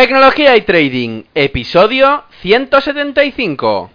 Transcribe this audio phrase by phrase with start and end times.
[0.00, 3.90] Tecnología y Trading, episodio 175.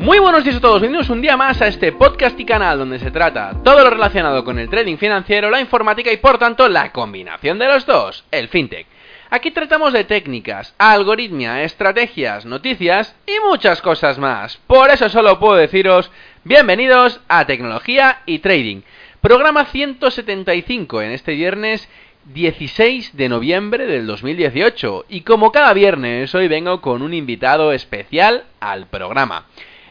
[0.00, 2.98] Muy buenos días a todos, bienvenidos un día más a este podcast y canal donde
[2.98, 6.92] se trata todo lo relacionado con el trading financiero, la informática y por tanto la
[6.92, 8.97] combinación de los dos, el fintech.
[9.30, 14.56] Aquí tratamos de técnicas, algoritmia, estrategias, noticias y muchas cosas más.
[14.66, 16.10] Por eso solo puedo deciros
[16.44, 18.80] bienvenidos a Tecnología y Trading.
[19.20, 21.90] Programa 175 en este viernes
[22.24, 28.44] 16 de noviembre del 2018 y como cada viernes hoy vengo con un invitado especial
[28.60, 29.44] al programa.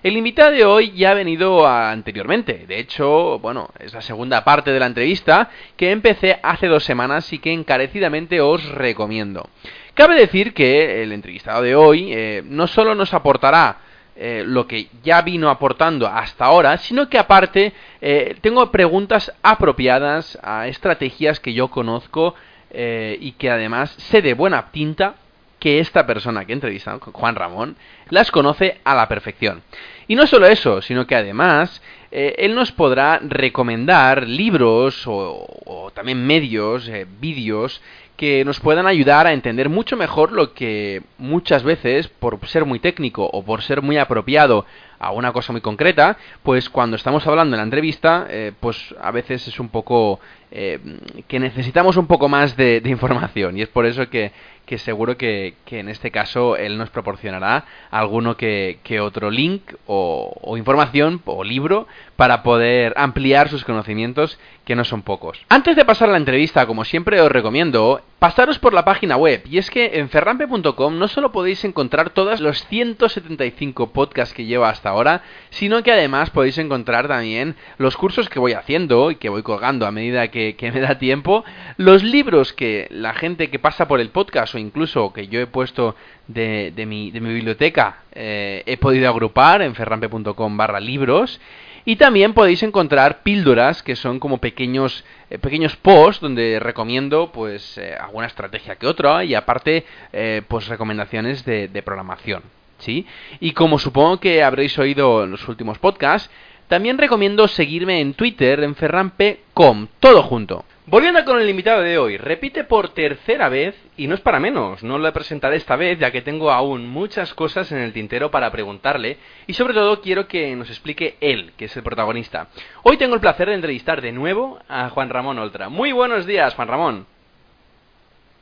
[0.03, 2.65] El invitado de hoy ya ha venido anteriormente.
[2.67, 7.33] De hecho, bueno, es la segunda parte de la entrevista que empecé hace dos semanas
[7.33, 9.49] y que encarecidamente os recomiendo.
[9.95, 13.79] Cabe decir que el entrevistado de hoy eh, no solo nos aportará
[14.15, 20.37] eh, lo que ya vino aportando hasta ahora, sino que aparte eh, tengo preguntas apropiadas
[20.43, 22.35] a estrategias que yo conozco
[22.69, 25.15] y que además sé de buena tinta
[25.59, 27.75] que esta persona que he entrevistado, Juan Ramón,
[28.09, 29.63] las conoce a la perfección.
[30.07, 36.25] Y no solo eso, sino que además eh, él nos podrá recomendar libros o, también
[36.25, 37.81] medios, eh, vídeos
[38.15, 42.79] que nos puedan ayudar a entender mucho mejor lo que muchas veces, por ser muy
[42.79, 44.65] técnico o por ser muy apropiado
[44.99, 49.11] a una cosa muy concreta, pues cuando estamos hablando en la entrevista, eh, pues a
[49.11, 54.09] veces es un poco que necesitamos un poco más de, información y es por eso
[54.09, 54.31] que
[54.67, 61.21] que seguro que, en este caso él nos proporcionará alguno que, otro link o, información
[61.25, 65.39] o libro para poder ampliar sus conocimientos que no son pocos.
[65.47, 69.43] Antes de pasar a la entrevista, como siempre os recomiendo, pasaros por la página web.
[69.45, 74.65] Y es que en ferrampe.com no solo podéis encontrar todos los 175 podcasts que llevo
[74.65, 79.29] hasta ahora, sino que además podéis encontrar también los cursos que voy haciendo y que
[79.29, 81.43] voy colgando a medida que, me da tiempo,
[81.77, 85.47] los libros que la gente que pasa por el podcast o incluso que yo he
[85.47, 85.95] puesto
[86.27, 91.39] de, mi, biblioteca eh, he podido agrupar en ferrampe.com barra libros
[91.87, 97.77] y también podéis encontrar píldoras que son como pequeños, eh, pequeños posts donde recomiendo pues
[97.77, 102.43] eh, alguna estrategia que otra y aparte eh, pues recomendaciones de, de programación.
[102.79, 103.07] ¿Sí?
[103.39, 106.29] Y como supongo que habréis oído en los últimos podcasts,
[106.67, 110.65] también recomiendo seguirme en Twitter en ferrampe.com, todo junto.
[110.85, 114.83] Volviendo con el invitado de hoy, repite por tercera vez, y no es para menos,
[114.83, 118.51] no lo presentaré esta vez ya que tengo aún muchas cosas en el tintero para
[118.51, 119.17] preguntarle,
[119.47, 122.47] y sobre todo quiero que nos explique él, que es el protagonista.
[122.83, 125.67] Hoy tengo el placer de entrevistar de nuevo a Juan Ramón Oltra.
[125.67, 127.05] Muy buenos días, Juan Ramón.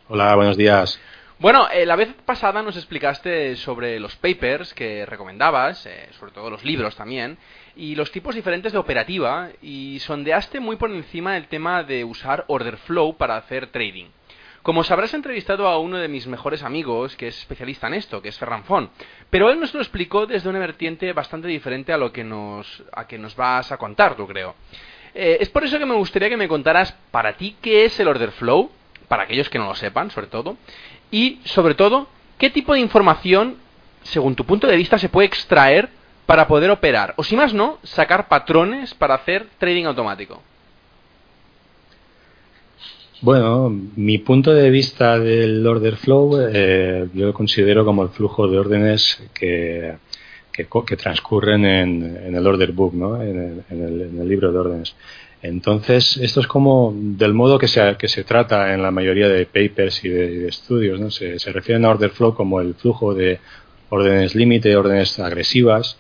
[0.08, 1.02] Hola, buenos días.
[1.38, 6.50] Bueno, eh, la vez pasada nos explicaste sobre los papers que recomendabas, eh, sobre todo
[6.50, 7.38] los libros también,
[7.76, 12.46] y los tipos diferentes de operativa, y sondeaste muy por encima el tema de usar
[12.48, 14.08] order flow para hacer trading.
[14.66, 18.22] Como sabrás, he entrevistado a uno de mis mejores amigos, que es especialista en esto,
[18.22, 18.90] que es Ferran Fon,
[19.30, 23.06] pero él nos lo explicó desde una vertiente bastante diferente a lo que nos, a
[23.06, 24.56] que nos vas a contar, tú creo.
[25.14, 28.08] Eh, es por eso que me gustaría que me contaras para ti qué es el
[28.08, 28.72] order flow,
[29.08, 30.58] para aquellos que no lo sepan, sobre todo,
[31.12, 32.08] y, sobre todo,
[32.40, 33.58] qué tipo de información,
[34.02, 35.90] según tu punto de vista, se puede extraer
[36.26, 40.42] para poder operar, o si más no, sacar patrones para hacer trading automático.
[43.22, 48.48] Bueno, mi punto de vista del order flow eh, yo lo considero como el flujo
[48.48, 49.96] de órdenes que,
[50.52, 53.22] que, transcurren en, el order book, ¿no?
[53.22, 54.96] en, el, libro de órdenes.
[55.42, 59.46] Entonces, esto es como del modo que se, que se trata en la mayoría de
[59.46, 61.16] papers y de, estudios.
[61.16, 63.40] Se, se refieren a order flow como el flujo de
[63.90, 65.98] órdenes límite, órdenes agresivas.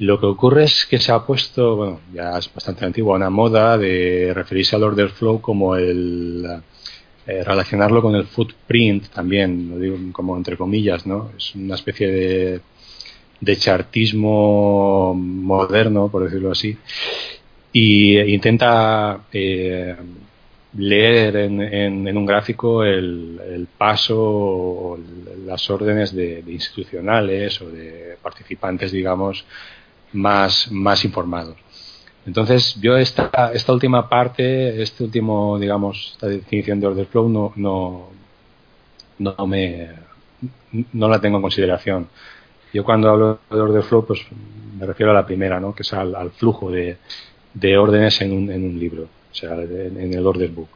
[0.00, 3.76] Lo que ocurre es que se ha puesto, bueno, ya es bastante antigua, una moda
[3.76, 6.62] de referirse al order flow como el
[7.26, 11.32] eh, relacionarlo con el footprint también, lo digo como entre comillas, ¿no?
[11.36, 12.60] Es una especie de,
[13.40, 16.76] de chartismo moderno, por decirlo así,
[17.72, 19.96] y intenta eh,
[20.78, 24.98] leer en, un gráfico el, paso o
[25.44, 29.44] las órdenes de, institucionales o de participantes, digamos,
[30.12, 31.56] más, más informados.
[32.26, 37.52] Entonces, yo esta, esta última parte, este último, digamos, esta definición de order flow no,
[37.56, 39.90] no, me,
[40.92, 42.08] no la tengo en consideración.
[42.72, 44.20] Yo cuando hablo de order flow, pues
[44.78, 45.74] me refiero a la primera, ¿no?
[45.74, 46.98] que es al flujo de,
[47.54, 50.68] de órdenes en un, en un libro, o sea, en, el order book.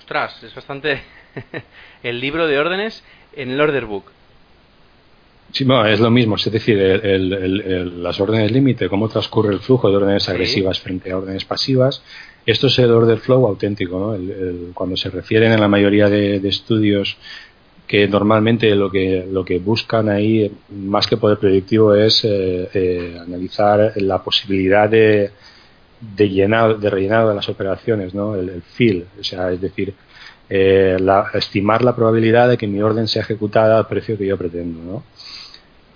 [0.00, 1.02] Ostras, es bastante
[2.02, 3.02] el libro de órdenes
[3.34, 4.04] en el order book.
[5.54, 9.98] Sí, no, es lo mismo, es decir, las órdenes límite, cómo transcurre el flujo de
[9.98, 12.02] órdenes agresivas frente a órdenes pasivas.
[12.44, 14.74] Esto es el order flow auténtico, ¿no?
[14.74, 17.16] cuando se refieren en la mayoría de, estudios
[17.86, 23.18] que normalmente lo que, lo que buscan ahí, más que poder predictivo, es eh, eh,
[23.24, 25.30] analizar la posibilidad de,
[26.16, 28.34] de, llenar, de rellenado de las operaciones, ¿no?
[28.34, 29.94] el, fill, o sea, es decir,
[30.50, 30.96] eh,
[31.34, 34.80] estimar la probabilidad de que mi orden sea ejecutada al precio que yo pretendo.
[34.82, 35.04] ¿no?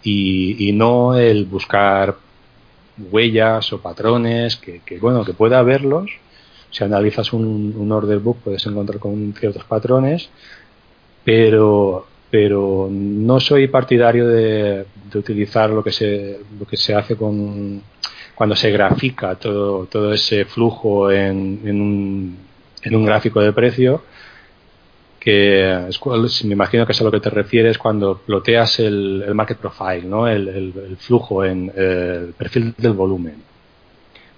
[0.02, 2.16] Y, no el buscar
[3.10, 6.10] huellas o patrones que, bueno que pueda verlos
[6.70, 10.30] si analizas un, order book puedes encontrar con ciertos patrones
[11.24, 14.84] pero pero no soy partidario de,
[15.14, 17.82] utilizar lo que se lo que se hace con
[18.34, 22.36] cuando se grafica todo todo ese flujo en, en un,
[22.82, 24.02] en un gráfico de precio
[25.28, 25.90] que
[26.44, 30.26] me imagino que es a lo que te refieres cuando ploteas el, market profile, ¿no?
[30.26, 33.42] El, flujo en el perfil del volumen.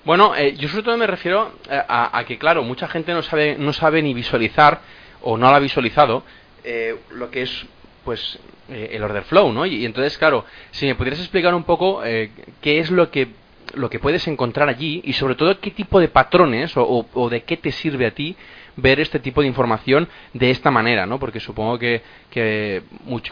[0.04, 3.56] Bueno, eh, yo sobre todo me refiero eh, a, que, claro, mucha gente no sabe,
[3.56, 4.80] no sabe ni visualizar
[5.22, 6.24] o no lo ha visualizado
[6.64, 7.66] eh, lo que es
[8.04, 9.66] pues el order flow, ¿no?
[9.66, 13.28] Y, entonces, claro, si me pudieras explicar un poco qué es lo que
[13.74, 17.56] lo que puedes encontrar allí y sobre todo qué tipo de patrones o de qué
[17.56, 18.36] te sirve a ti
[18.76, 21.18] ver este tipo de información de esta manera, ¿no?
[21.18, 22.82] Porque supongo que, que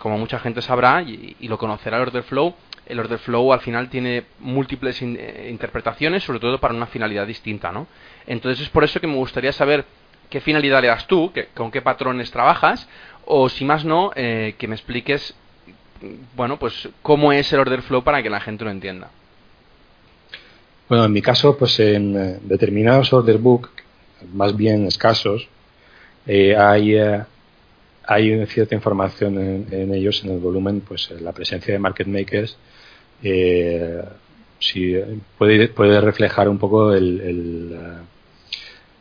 [0.01, 2.55] como mucha gente sabrá y, lo conocerá el order flow,
[2.87, 7.73] el order flow al final tiene múltiples eh, interpretaciones, sobre todo para una finalidad distinta,
[7.73, 7.87] ¿no?
[8.27, 9.85] Entonces es por eso que me gustaría saber
[10.31, 12.89] qué finalidad le das tú, que, con qué patrones trabajas,
[13.25, 15.35] o si más no, eh, que me expliques,
[16.35, 19.11] bueno, pues cómo es el order flow para que la gente lo entienda.
[20.89, 23.69] Bueno, en mi caso, pues en eh, determinados order book
[24.33, 25.49] más bien escasos,
[26.27, 27.23] eh, hay, eh,
[28.05, 32.57] hay cierta información en, ellos, en el volumen, pues la presencia de market makers
[33.23, 34.03] eh,
[35.37, 37.69] puede, reflejar un poco el,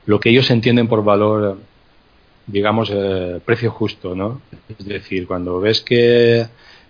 [0.05, 1.57] lo que ellos entienden por valor,
[2.45, 2.91] digamos,
[3.43, 4.41] precio justo, ¿no?
[4.77, 6.47] Es decir, cuando ves que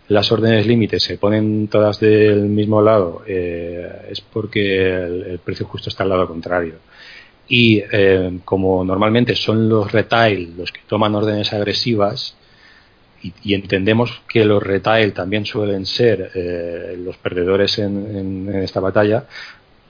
[0.10, 6.04] las órdenes límites se ponen todas del mismo lado, es porque el, precio justo está
[6.04, 6.76] al lado contrario
[7.48, 12.36] y eh, como normalmente son los retail los que toman órdenes agresivas
[13.44, 19.26] y, entendemos que los retail también suelen ser eh, los perdedores en, esta batalla,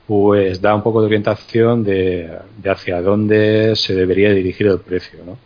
[0.08, 2.32] pues da un poco de orientación de,
[2.66, 5.38] hacia dónde se debería dirigir el precio, ¿no?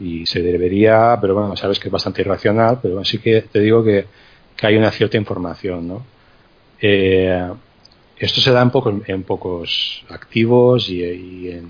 [0.00, 3.82] Y se debería, pero bueno, sabes que es bastante irracional, pero sí que te digo
[3.82, 4.06] que,
[4.56, 6.06] que hay una cierta información, ¿no?
[6.80, 7.48] Eh,
[8.18, 11.60] esto se da en pocos, en pocos activos y,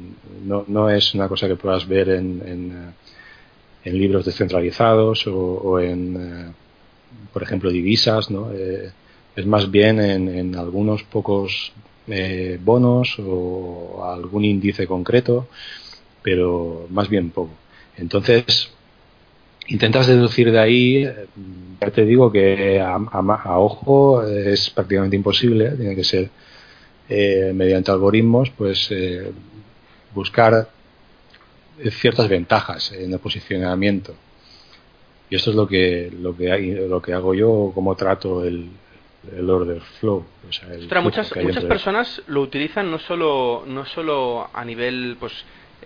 [0.44, 2.94] no, es una cosa que puedas ver en,
[3.84, 6.52] en, libros descentralizados o, en, eh,
[7.32, 8.30] por ejemplo, divisas.
[8.30, 8.50] ¿no?
[8.52, 8.90] Eh,
[9.36, 11.72] es más bien en, algunos pocos
[12.06, 15.48] eh, bonos o algún índice concreto,
[16.22, 17.52] pero más bien poco.
[17.98, 18.70] Entonces,
[19.66, 21.04] intentas deducir de ahí,
[21.80, 26.30] ya te digo que a, ojo es prácticamente imposible, tiene que ser
[27.08, 29.32] eh, mediante algoritmos, pues eh,
[30.14, 30.68] buscar
[31.90, 34.14] ciertas ventajas en el posicionamiento.
[35.30, 38.70] Y esto es lo que lo que hay, lo que hago yo, como trato el,
[39.36, 40.24] el order flow.
[41.02, 45.32] muchas muchas personas lo utilizan no solo no solo a nivel pues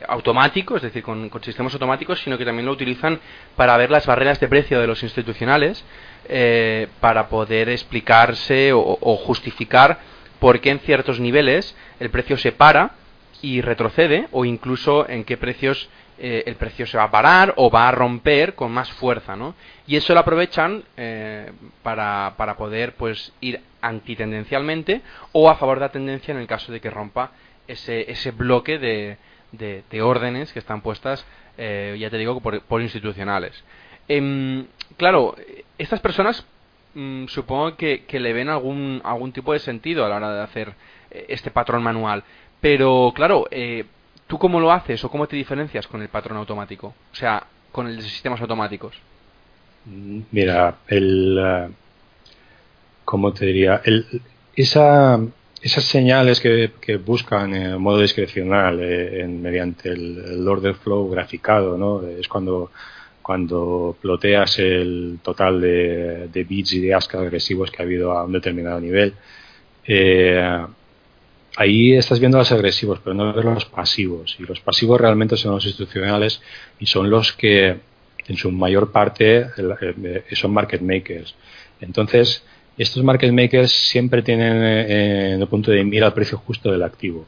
[0.08, 3.20] automático, es decir, con, sistemas automáticos, sino que también lo utilizan
[3.56, 5.84] para ver las barreras de precio de los institucionales,
[6.28, 9.98] eh, para poder explicarse o, justificar
[10.38, 12.92] por qué en ciertos niveles el precio se para
[13.40, 17.70] y retrocede, o incluso en qué precios eh, el precio se va a parar o
[17.70, 19.54] va a romper con más fuerza, ¿no?
[19.86, 21.50] Y eso lo aprovechan eh,
[21.82, 26.70] para, para poder pues ir antitendencialmente o a favor de la tendencia en el caso
[26.70, 27.32] de que rompa
[27.66, 29.16] ese, ese bloque de,
[29.52, 31.24] de, órdenes que están puestas,
[31.58, 33.52] eh, ya te digo, por, institucionales.
[34.08, 34.66] Em,
[34.96, 35.36] claro,
[35.78, 36.44] estas personas
[36.94, 40.74] mm, supongo que, le ven algún, algún tipo de sentido a la hora de hacer
[41.10, 42.24] eh, este patrón manual.
[42.60, 43.84] Pero claro, eh,
[44.26, 46.94] ¿tú cómo lo haces o cómo te diferencias con el patrón automático?
[47.12, 48.94] O sea, con el de sistemas automáticos.
[49.84, 51.72] Mira, el...
[53.04, 53.82] ¿Cómo te diría?
[53.84, 54.06] El,
[54.54, 55.18] esa
[55.62, 62.02] esas señales que, buscan en modo discrecional eh, mediante el, order flow graficado, ¿no?
[62.06, 62.72] Es cuando,
[63.22, 68.32] cuando ploteas el total de, bits y de ascas agresivos que ha habido a un
[68.32, 69.14] determinado nivel.
[69.86, 70.66] Eh,
[71.56, 74.36] ahí estás viendo los agresivos, pero no ves los pasivos.
[74.40, 76.42] Y los pasivos realmente son los institucionales
[76.80, 77.76] y son los que
[78.26, 79.46] en su mayor parte
[80.32, 81.36] son market makers.
[81.80, 82.44] Entonces,
[82.78, 87.26] estos market makers siempre tienen en el punto de mira el precio justo del activo.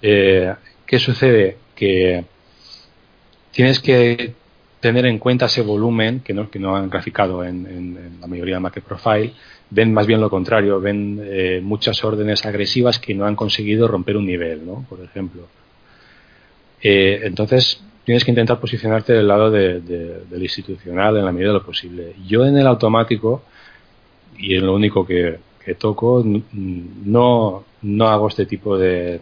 [0.00, 1.56] ¿Qué sucede?
[1.74, 2.24] Que
[3.50, 4.34] tienes que
[4.80, 8.60] tener en cuenta ese volumen que no, que no han graficado en, la mayoría de
[8.60, 9.32] market profile,
[9.70, 14.16] ven más bien lo contrario, ven eh, muchas órdenes agresivas que no han conseguido romper
[14.16, 14.86] un nivel, ¿no?
[14.88, 15.42] por ejemplo.
[16.80, 21.64] Eh, entonces, tienes que intentar posicionarte del lado del institucional en la medida de lo
[21.64, 22.14] posible.
[22.26, 23.42] Yo en el automático,
[24.38, 25.38] y es lo único que,
[25.78, 29.20] toco, no, no hago este tipo de...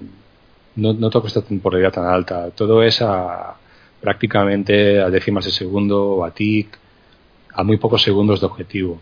[0.76, 2.50] No, no toco esta temporalidad tan alta.
[2.50, 3.56] Todo es a,
[4.00, 6.78] prácticamente a décimas de segundo o a TIC,
[7.54, 9.00] a muy pocos segundos de objetivo.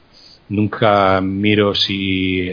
[0.48, 2.50] Nunca miro si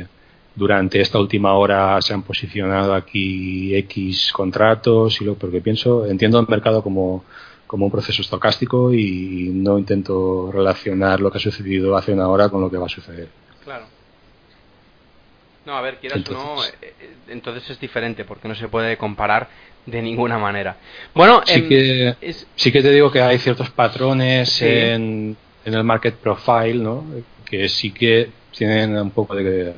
[0.55, 6.39] durante esta última hora se han posicionado aquí X contratos, y lo, porque pienso, entiendo
[6.39, 7.23] el mercado como,
[7.67, 12.49] como un proceso estocástico y no intento relacionar lo que ha sucedido hace una hora
[12.49, 13.40] con lo que va a suceder.
[13.63, 13.85] Claro.
[15.65, 18.97] No, a ver, quieras entonces, no, eh, eh, entonces es diferente porque no se puede
[18.97, 19.47] comparar
[19.85, 20.77] de ninguna manera.
[21.13, 22.15] Bueno, sí, em, que,
[22.55, 27.05] sí que te digo que hay ciertos patrones en, en, el market profile, ¿no?
[27.45, 29.75] Que sí que tienen un poco de,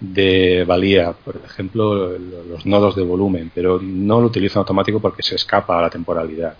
[0.00, 1.12] de valía.
[1.12, 5.82] Por ejemplo, los nodos de volumen, pero no lo utilizo automático porque se escapa a
[5.82, 6.54] la temporalidad.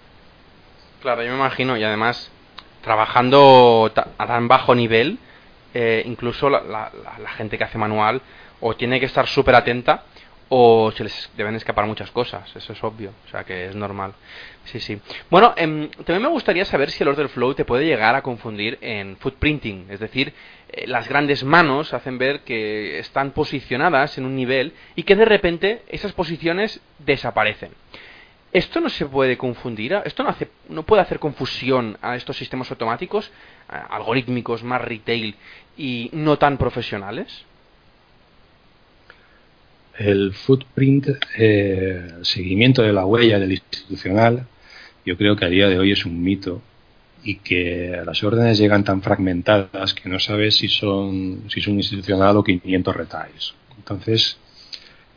[1.00, 2.30] Claro, yo me imagino, y además,
[2.82, 5.18] trabajando a tan bajo nivel,
[5.74, 8.20] eh, incluso la, la, gente que hace manual
[8.60, 10.04] o tiene que estar súper atenta
[10.54, 14.12] o se les deben escapar muchas cosas, eso es obvio, o sea que es normal.
[14.64, 15.00] Sí, sí.
[15.30, 18.76] Bueno, em, también me gustaría saber si el order flow te puede llegar a confundir
[18.82, 20.34] en footprinting, es decir,
[20.68, 25.24] eh, las grandes manos hacen ver que están posicionadas en un nivel y que de
[25.24, 27.72] repente esas posiciones desaparecen.
[28.52, 29.94] ¿Esto no se puede confundir?
[30.04, 33.30] ¿Esto no, hace, no puede hacer confusión a estos sistemas automáticos,
[33.68, 35.36] algorítmicos, más retail
[35.76, 37.46] y no tan profesionales?
[39.98, 44.46] el footprint, eh, el seguimiento de la huella del institucional,
[45.04, 46.62] yo creo que a día de hoy es un mito
[47.24, 52.36] y que las órdenes llegan tan fragmentadas que no sabes si son si son institucional
[52.36, 53.54] o 500 retiles.
[53.76, 54.38] Entonces,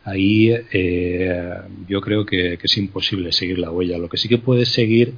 [0.06, 1.54] ahí eh,
[1.88, 3.98] yo creo que, es imposible seguir la huella.
[3.98, 5.14] Lo que sí que puedes seguir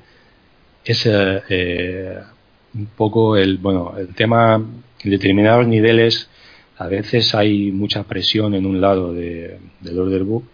[0.84, 2.18] es eh,
[2.74, 6.30] un poco el, bueno, el tema en determinados niveles
[6.78, 10.46] a veces hay mucha presión en un lado de, del order book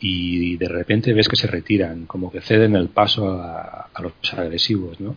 [0.00, 5.00] y de repente ves que se retiran, como que ceden el paso a, los agresivos,
[5.00, 5.16] ¿no?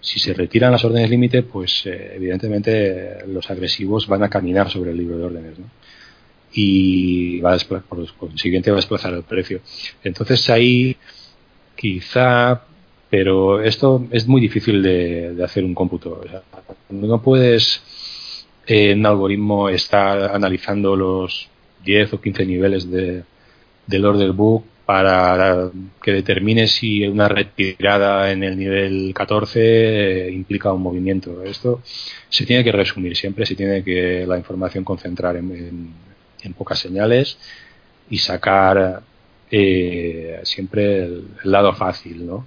[0.00, 4.90] Si se retiran las órdenes límite, pues eh, evidentemente los agresivos van a caminar sobre
[4.90, 5.66] el libro de órdenes, ¿no?
[6.54, 9.60] Y va a por consiguiente va a desplazar el precio.
[10.02, 10.96] Entonces ahí
[11.76, 12.62] quizá,
[13.10, 16.20] pero esto es muy difícil de, hacer un cómputo.
[16.90, 17.82] no puedes
[18.68, 21.48] un algoritmo está analizando los
[21.84, 23.24] 10 o 15 niveles de,
[23.86, 25.70] del order book para
[26.02, 29.60] que determine si una retirada en el nivel 14
[30.26, 31.42] eh, implica un movimiento.
[31.42, 31.80] Esto
[32.28, 35.92] se tiene que resumir siempre, se tiene que la información concentrar en,
[36.52, 37.38] pocas señales
[38.10, 39.02] y sacar
[39.50, 42.46] eh, siempre el, el, lado fácil, ¿no?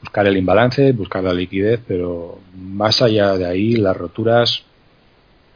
[0.00, 4.64] Buscar el imbalance, buscar la liquidez, pero más allá de ahí, las roturas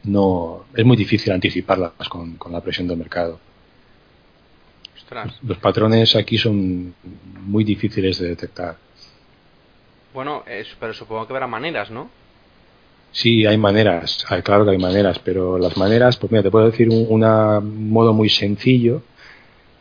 [0.07, 3.39] no es muy difícil anticiparlas con, la presión del mercado.
[5.43, 6.93] Los patrones aquí son
[7.41, 8.77] muy difíciles de detectar.
[10.13, 10.43] Bueno,
[10.79, 12.09] pero supongo que habrá maneras, ¿no?
[13.11, 16.89] Sí, hay maneras, claro que hay maneras, pero las maneras, pues mira, te puedo decir
[16.89, 19.01] un modo muy sencillo,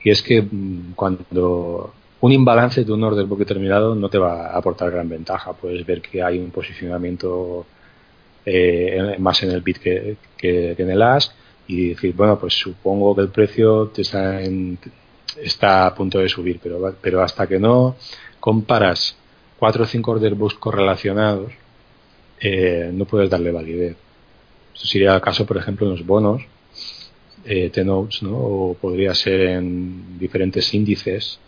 [0.02, 4.46] y es que mm, cuando un imbalance de un order book determinado no te va
[4.48, 7.66] a aportar gran ventaja, puedes ver que hay un posicionamiento
[8.44, 11.32] eh, más en el bit que, en el ask
[11.66, 14.40] y decir, bueno, pues supongo que el precio está,
[15.42, 17.96] está a punto de subir, pero, pero hasta que no
[18.38, 19.16] comparas
[19.58, 21.52] cuatro o cinco order books correlacionados,
[22.40, 23.96] eh, no puedes darle validez.
[24.74, 26.42] Esto sería el caso, por ejemplo, en los bonos,
[27.44, 28.36] eh, T-Notes, ¿no?
[28.36, 31.38] o podría ser en diferentes índices.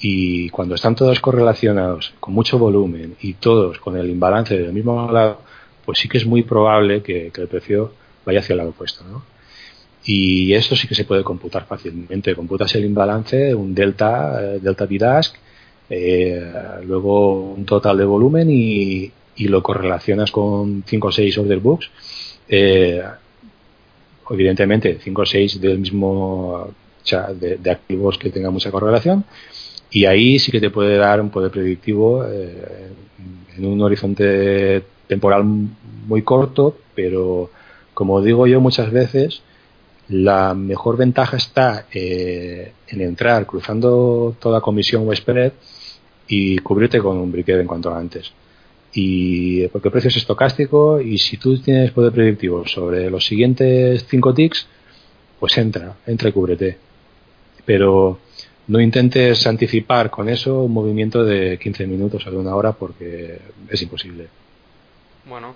[0.00, 5.10] Y cuando están todos correlacionados, con mucho volumen y todos con el imbalance del mismo
[5.10, 5.40] lado,
[5.84, 7.92] pues sí que es muy probable que, el precio
[8.24, 9.04] vaya hacia el lado opuesto.
[9.04, 9.22] ¿no?
[10.04, 12.34] Y esto sí que se puede computar fácilmente.
[12.34, 15.34] Computas el imbalance, un delta, eh, delta bidask,
[15.90, 16.52] eh,
[16.86, 19.10] luego un total de volumen y,
[19.48, 21.90] lo correlacionas con 5 o 6 order books.
[22.48, 23.02] Eh,
[24.30, 26.72] evidentemente, 5 o 6 del mismo
[27.40, 29.24] de, de, activos que tengan mucha correlación
[29.90, 32.92] Y ahí sí que te puede dar un poder predictivo eh,
[33.56, 37.50] en un horizonte temporal muy corto, pero
[37.94, 39.42] como digo yo muchas veces,
[40.08, 45.52] la mejor ventaja está eh, en entrar cruzando toda comisión o spread
[46.28, 48.32] y cubrirte con un briquet en cuanto antes.
[48.92, 54.04] Y porque el precio es estocástico y si tú tienes poder predictivo sobre los siguientes
[54.08, 54.66] 5 ticks,
[55.38, 56.78] pues entra, entra y cúbrete.
[57.64, 58.18] Pero
[58.66, 63.38] no intentes anticipar con eso un movimiento de 15 minutos o de una hora porque
[63.68, 64.28] es imposible.
[65.24, 65.54] Bueno,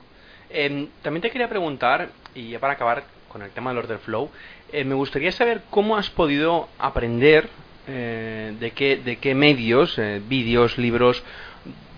[0.50, 4.30] em, también te quería preguntar, y ya para acabar con el tema del order flow,
[4.72, 7.48] eh, me gustaría saber cómo has podido aprender,
[7.88, 11.22] eh, de, qué, de qué medios, eh, vídeos, libros,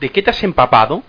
[0.00, 1.02] de qué te has empapado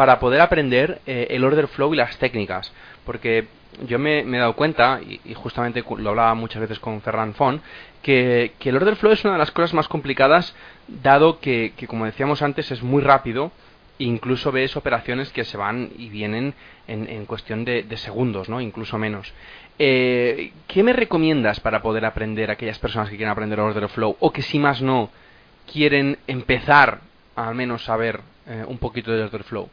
[0.00, 2.72] para poder aprender el order flow y las técnicas.
[3.04, 3.48] Porque
[3.86, 7.62] yo me, he dado cuenta, y, justamente lo hablaba muchas veces con Ferran Font,
[8.00, 10.56] que, el order flow es una de las cosas más complicadas,
[10.88, 13.52] dado que, como decíamos antes, es muy rápido
[13.98, 16.54] e incluso ves operaciones que se van y vienen
[16.88, 18.62] en, cuestión de, segundos, ¿no?
[18.62, 19.30] incluso menos.
[19.78, 24.16] Eh, ¿Qué me recomiendas para poder aprender a aquellas personas que quieren aprender order flow
[24.18, 25.10] o que si más no
[25.70, 27.00] quieren empezar
[27.36, 29.68] al menos a ver eh, un poquito de order flow?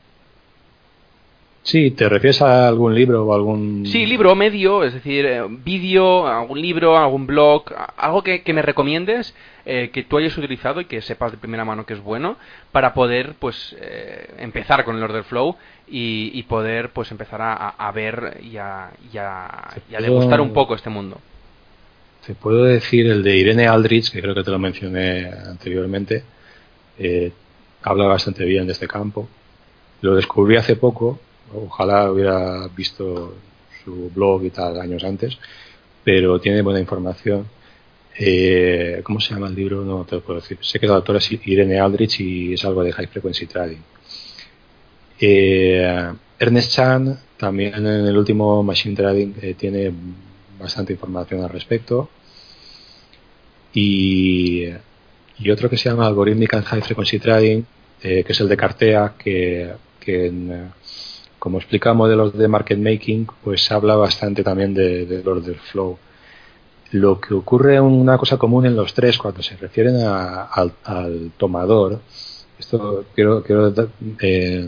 [1.67, 3.85] Sí, ¿te refieres a algún libro o algún...?
[3.85, 7.65] Sí, libro medio, es decir, eh, vídeo, algún libro, algún blog,
[7.97, 11.85] algo que, me recomiendes, eh, que tú hayas utilizado y que sepas de primera mano
[11.85, 12.37] que es bueno,
[12.71, 15.57] para poder, pues, eh, empezar con el order flow
[15.89, 18.89] y, poder, pues, empezar a, ver y a,
[19.89, 21.19] degustar un poco este mundo.
[22.25, 26.23] Te puedo decir el de Irene Aldrich, que creo que te lo mencioné anteriormente,
[27.83, 29.27] habla bastante bien de este campo.
[29.99, 31.19] Lo descubrí hace poco
[31.53, 33.35] Ojalá hubiera visto
[33.83, 35.37] su blog y tal años antes,
[36.03, 37.47] pero tiene buena información.
[38.19, 39.83] Eh, ¿Cómo se llama el libro?
[39.83, 40.57] No te lo puedo decir.
[40.61, 43.77] Sé que la autora es Irene Aldrich y es algo de High Frequency Trading.
[45.19, 49.91] Eh, Ernest Chan, también en el último Machine Trading, eh, tiene
[50.59, 52.09] bastante información al respecto.
[53.73, 54.65] Y,
[55.39, 57.63] y, otro que se llama Algorithmic and High Frequency Trading,
[58.01, 60.71] que es el de Cartea, que, que en,
[61.47, 65.97] como explica modelos de market making, pues habla bastante también del de order flow.
[66.91, 72.01] Lo que ocurre una cosa común en los tres cuando se refieren al, tomador,
[72.59, 73.73] esto quiero, quiero
[74.19, 74.67] eh,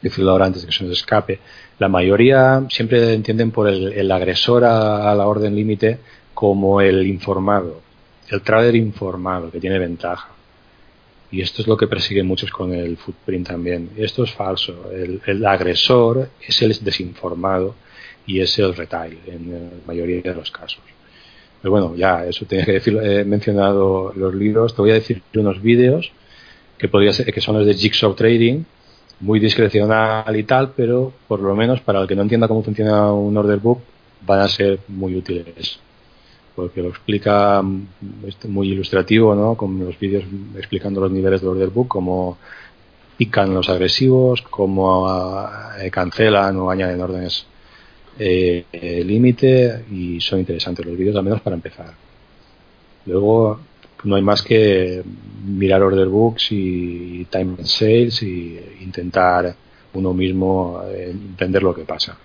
[0.00, 1.38] decirlo ahora antes de que se nos escape,
[1.78, 5.98] la mayoría siempre entienden por el, agresor a, la orden límite
[6.32, 7.82] como el informado,
[8.30, 10.30] el trader informado que tiene ventaja.
[11.32, 13.90] Y esto es lo que persiguen muchos con el footprint también.
[13.96, 14.90] Esto es falso.
[14.92, 17.74] El, agresor es el desinformado
[18.26, 20.82] y es el retail en la mayoría de los casos.
[21.62, 22.98] Pero bueno, ya, eso tenía que decir.
[23.00, 24.74] He mencionado los libros.
[24.74, 26.10] Te voy a decir unos vídeos
[26.78, 28.64] que, podría ser, que son los de Jigsaw Trading,
[29.20, 33.12] muy discrecional y tal, pero por lo menos para el que no entienda cómo funciona
[33.12, 33.82] un order book,
[34.22, 35.78] van a ser muy útiles
[36.60, 37.86] porque lo explica mm,
[38.48, 39.54] muy ilustrativo, ¿no?
[39.54, 40.24] Con los vídeos
[40.56, 42.38] explicando los niveles de order book, cómo
[43.16, 47.46] pican los agresivos, cómo ah, cancelan o añaden órdenes
[48.18, 48.64] eh,
[49.04, 51.92] límite y son interesantes los vídeos, al menos para empezar.
[53.06, 53.60] Luego
[54.04, 55.02] no hay más que
[55.44, 59.54] mirar order books y time sales y intentar
[59.94, 62.16] uno mismo eh, entender lo que pasa.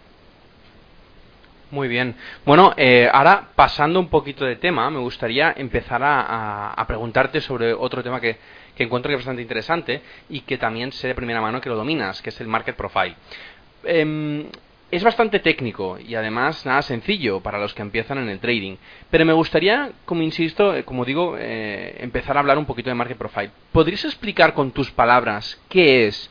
[1.71, 2.15] Muy bien.
[2.45, 8.03] Bueno, eh, ahora pasando un poquito de tema, me gustaría empezar a, preguntarte sobre otro
[8.03, 8.37] tema que,
[8.77, 12.21] encuentro que es bastante interesante y que también sé de primera mano que lo dominas,
[12.21, 13.15] que es el market profile.
[13.83, 14.45] Em,
[14.91, 18.77] es bastante técnico y además nada sencillo para los que empiezan en el trading.
[19.09, 22.95] Pero me gustaría, como insisto, eh, como digo, eh, empezar a hablar un poquito de
[22.95, 23.49] market profile.
[23.71, 26.29] ¿Podrías explicar con tus palabras qué es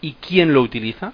[0.00, 1.12] y quién lo utiliza?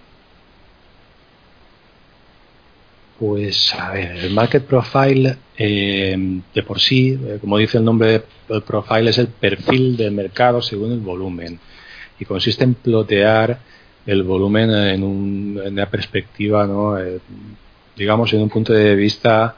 [3.19, 8.23] Pues a ver, el market profile eh, de por sí, eh, como dice el nombre,
[8.49, 11.59] el profile es el perfil del mercado según el volumen
[12.21, 13.59] y consiste en plotear
[14.07, 16.97] el volumen en, una perspectiva, ¿no?
[16.97, 17.19] Eh,
[17.97, 19.57] digamos, en un punto de vista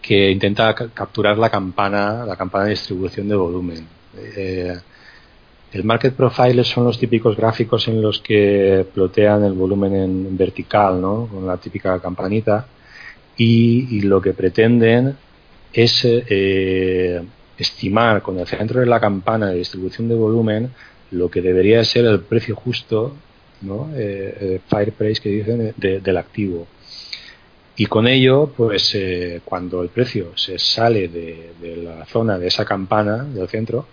[0.00, 3.86] que intenta capturar la campana, la campana de distribución de volumen.
[5.74, 11.00] El market profile son los típicos gráficos en los que plotean el volumen en vertical,
[11.00, 11.26] ¿no?
[11.26, 12.64] Con la típica campanita.
[13.36, 15.16] Y, lo que pretenden
[15.72, 17.20] es eh,
[17.58, 20.70] estimar con el centro de la campana de distribución de volumen
[21.10, 23.16] lo que debería ser el precio justo,
[23.62, 23.90] ¿no?
[23.96, 26.68] Eh, eh, fire price que dicen del activo.
[27.76, 28.96] Y con ello, pues
[29.44, 33.88] cuando el precio se sale de, la zona de esa campana del centro,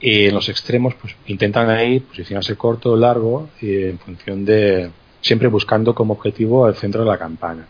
[0.00, 5.94] en los extremos pues intentan ahí posicionarse corto o largo en función de siempre buscando
[5.94, 7.66] como objetivo el centro de la campana.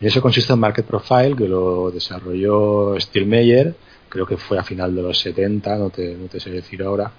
[0.00, 3.74] Y eso consiste en Market Profile, que lo desarrolló Stilmeyer,
[4.08, 7.10] creo que fue a final de los 70, no te, no te sé decir ahora.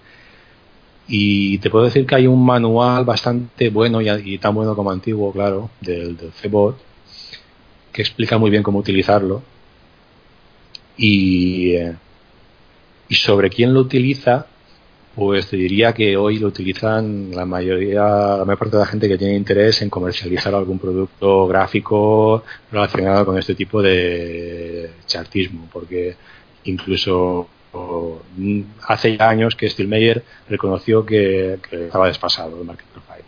[1.07, 5.31] Y te puedo decir que hay un manual bastante bueno y, tan bueno como antiguo,
[5.33, 6.77] claro, del, del CBOT,
[7.91, 9.41] que explica muy bien cómo utilizarlo.
[10.95, 11.95] Y, eh,
[13.09, 14.45] y sobre quién lo utiliza,
[15.15, 18.03] pues te diría que hoy lo utilizan la mayoría,
[18.37, 23.25] la mayor parte de la gente que tiene interés en comercializar algún producto gráfico relacionado
[23.25, 26.15] con este tipo de chartismo, porque
[26.65, 27.49] incluso
[28.87, 33.25] hace ya años que Stilmeyer reconoció que, estaba desfasado el market profile.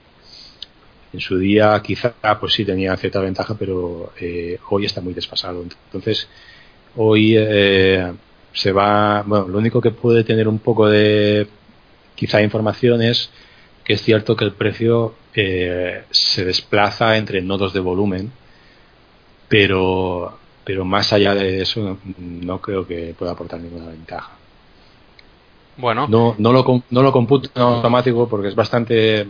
[1.13, 5.63] En su día quizá pues sí tenía cierta ventaja, pero eh, hoy está muy desfasado.
[5.63, 6.27] Entonces,
[6.95, 8.13] hoy eh,
[8.53, 11.47] se va, bueno, lo único que puede tener un poco de
[12.15, 13.29] quizá información es
[13.83, 18.31] que es cierto que el precio eh, se desplaza entre nodos de volumen,
[19.47, 24.31] pero, pero más allá de eso no, creo que pueda aportar ninguna ventaja.
[25.77, 26.07] Bueno.
[26.07, 29.25] No, no, lo, no lo computo en automático porque es bastante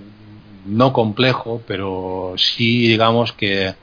[0.65, 3.73] no complejo, pero sí digamos que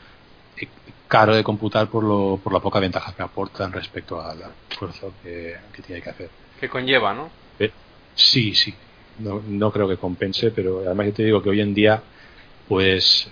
[1.09, 4.39] caro de computar por, lo, por la poca ventaja que aportan respecto al
[4.71, 6.31] esfuerzo que, tiene que hacer.
[6.61, 7.31] Que conlleva, ¿no?
[7.59, 7.73] Eh,
[8.15, 8.75] sí, sí.
[9.19, 12.01] No, no creo que compense, pero además yo te digo que hoy en día,
[12.69, 13.29] pues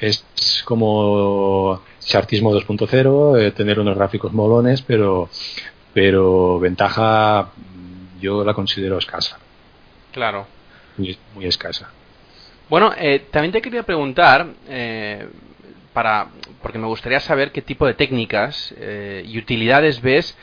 [0.00, 5.28] es como chartismo 2.0, eh, tener unos gráficos molones, pero,
[5.92, 7.50] pero ventaja
[8.20, 9.38] yo la considero escasa.
[10.12, 10.46] Claro.
[10.96, 11.90] Muy, muy escasa.
[12.68, 15.26] Bueno, eh, también te quería preguntar, eh,
[15.92, 16.28] para,
[16.62, 20.36] porque me gustaría saber qué tipo de técnicas eh, y utilidades ves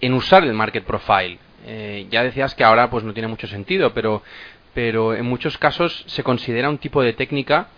[0.00, 1.38] en usar el Market Profile.
[1.66, 4.22] Eh, ya decías que ahora pues no tiene mucho sentido, pero,
[4.74, 7.68] pero en muchos casos se considera un tipo de técnica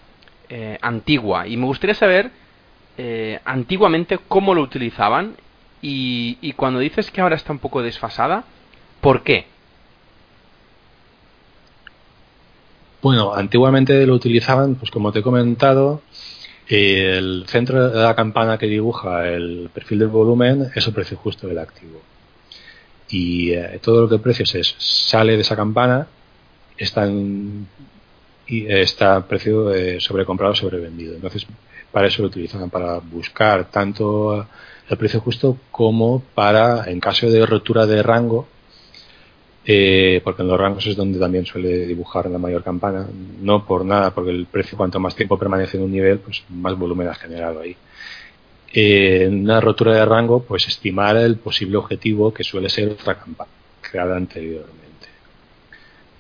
[0.49, 1.47] eh, antigua.
[1.47, 2.31] Y me gustaría saber
[3.45, 5.35] antiguamente cómo lo utilizaban
[5.83, 8.45] y, y cuando dices que ahora está un poco desfasada,
[9.01, 9.47] ¿por qué?
[13.03, 16.01] Bueno, antiguamente lo utilizaban, pues como te he comentado,
[16.68, 21.46] el centro de la campana que dibuja el perfil del volumen es el precio justo
[21.46, 22.00] del activo.
[23.11, 26.07] Y eh, todo lo que el precio es, sale de esa campana
[26.77, 27.66] está en,
[28.46, 31.14] y está precio eh, sobrecomprado sobrevendido.
[31.14, 31.46] Entonces,
[31.92, 34.46] para eso lo utilizan, para buscar tanto
[34.88, 38.48] el precio justo como para, en caso de rotura de rango,
[39.66, 43.09] eh, porque en los rangos es donde también suele dibujar la mayor campana,
[43.40, 46.77] no por nada, porque el precio cuanto más tiempo permanece en un nivel, pues más
[46.79, 47.74] volumen ha generado ahí.
[48.72, 53.18] Eh, en una rotura de rango, pues estimar el posible objetivo que suele ser otra
[53.18, 53.50] campana
[53.81, 54.74] creada anteriormente.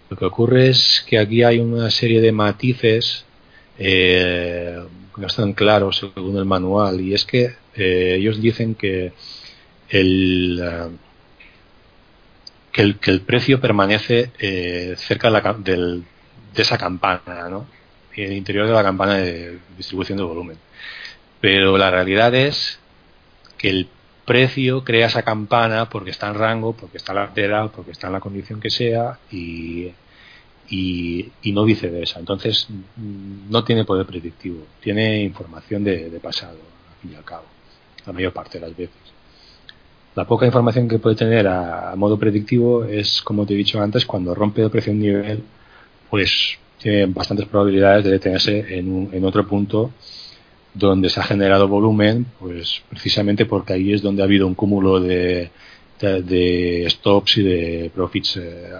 [0.08, 3.26] Lo que ocurre es que aquí hay una serie de matices
[3.78, 4.78] eh,
[5.14, 9.12] que no están claros según el manual y es que ellos dicen que
[9.88, 10.62] el
[12.74, 16.02] que el, que el precio permanece eh, cerca de, la, de
[16.56, 17.66] esa campana, ¿no?
[18.16, 20.58] El interior de la campana de distribución de volumen.
[21.40, 22.80] Pero la realidad es
[23.58, 23.88] que el
[24.24, 28.20] precio crea esa campana porque está en rango, porque está lateral, porque está en la
[28.20, 29.92] condición que sea y,
[30.68, 32.18] y, y, no viceversa.
[32.18, 37.44] Entonces no tiene poder predictivo, tiene información de, de pasado, al fin y al cabo,
[38.04, 39.03] la mayor parte de las veces
[40.14, 44.06] la poca información que puede tener a, modo predictivo es, como te he dicho antes,
[44.06, 45.42] cuando rompe el precio un nivel,
[46.10, 49.90] pues tiene bastantes probabilidades de detenerse en, en otro punto
[50.74, 55.00] donde se ha generado volumen, pues precisamente porque ahí es donde ha habido un cúmulo
[55.00, 55.50] de,
[56.00, 58.70] de, stops y de profits eh,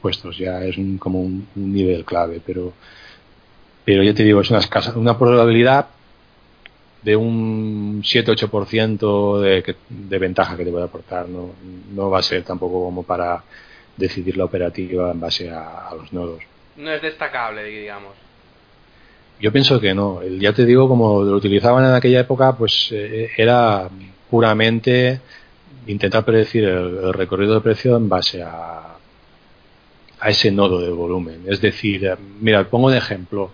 [0.00, 0.38] puestos.
[0.38, 2.72] Ya es como un, nivel clave, pero,
[3.84, 5.88] pero ya te digo, es una, escasa, una probabilidad
[7.04, 11.28] de un 7-8% de, de ventaja que te puede aportar.
[11.28, 11.50] No,
[11.94, 13.44] no va a ser tampoco como para
[13.96, 16.42] decidir la operativa en base a, los nodos.
[16.76, 18.14] No es destacable, digamos.
[19.38, 20.22] Yo pienso que no.
[20.22, 23.88] Ya te digo, como lo utilizaban en aquella época, pues eh, era
[24.30, 25.20] puramente
[25.86, 28.96] intentar predecir el, recorrido de precio en base a,
[30.20, 31.42] a ese nodo de volumen.
[31.46, 33.50] Es decir, mira, pongo un ejemplo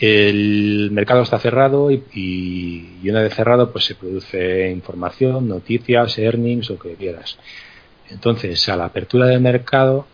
[0.00, 6.70] el mercado está cerrado y, y, una vez cerrado pues se produce información, noticias, earnings
[6.70, 7.38] o que quieras.
[8.08, 10.06] Entonces, a la apertura del mercado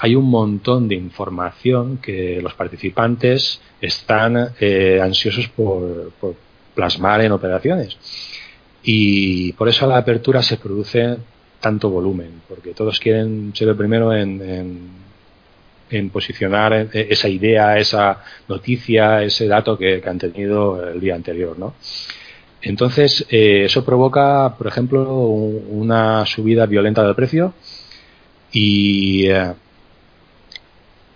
[0.00, 6.12] hay un montón de información que los participantes están eh, ansiosos por,
[6.74, 7.96] plasmar en operaciones.
[8.82, 11.16] Y por eso a la apertura se produce
[11.60, 15.03] tanto volumen, porque todos quieren ser el primero en, en,
[16.12, 21.74] posicionar esa idea, esa noticia, ese dato que, han tenido el día anterior, ¿no?
[22.62, 27.54] Entonces, eh, eso provoca, por ejemplo, una subida violenta del precio
[28.50, 29.52] y, eh,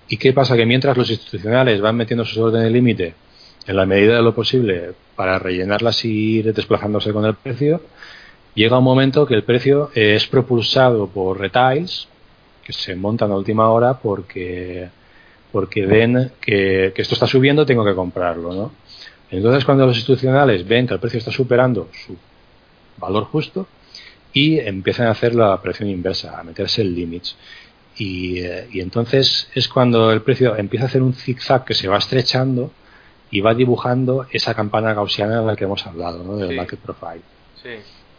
[0.08, 0.56] ¿y qué pasa?
[0.56, 3.14] Que mientras los institucionales van metiendo sus órdenes límite
[3.66, 7.82] en la medida de lo posible para rellenarlas y ir desplazándose con el precio,
[8.54, 12.08] llega un momento que el precio es propulsado por retails
[12.68, 14.90] que se montan a última hora porque
[15.50, 18.72] porque ven que, esto está subiendo, tengo que comprarlo, ¿no?
[19.30, 22.14] Entonces, cuando los institucionales ven que el precio está superando su
[22.98, 23.66] valor justo
[24.34, 27.36] y empiezan a hacer la presión inversa, a meterse en límites.
[27.96, 31.88] Y, eh, y, entonces es cuando el precio empieza a hacer un zigzag que se
[31.88, 32.70] va estrechando
[33.30, 36.36] y va dibujando esa campana gaussiana de la que hemos hablado, ¿no?
[36.36, 37.22] del market profile.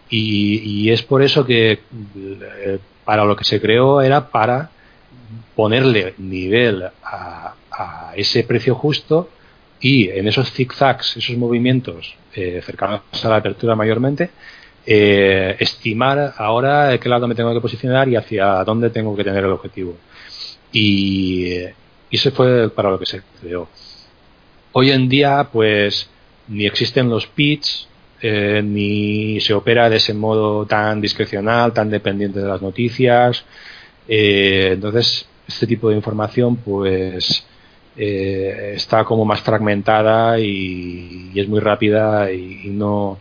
[0.09, 2.79] Y, es por eso que eh,
[3.09, 4.69] para lo que se creó era para
[5.55, 7.55] ponerle nivel a,
[8.15, 9.31] ese precio justo
[9.79, 14.29] y en esos zigzags, esos movimientos eh, cercanos a la apertura mayormente,
[14.85, 19.23] eh, estimar ahora de qué lado me tengo que posicionar y hacia dónde tengo que
[19.23, 19.97] tener el objetivo.
[20.71, 21.51] Y,
[22.11, 23.69] y fue para lo que se creó.
[24.73, 26.11] Hoy en día, pues,
[26.47, 27.87] ni existen los pits,
[28.21, 33.45] eh, ni se opera de ese modo tan discrecional, tan dependiente de las noticias.
[34.07, 37.45] Eh, entonces, este tipo de información, pues,
[37.95, 43.19] eh, está como más fragmentada y, es muy rápida y, no,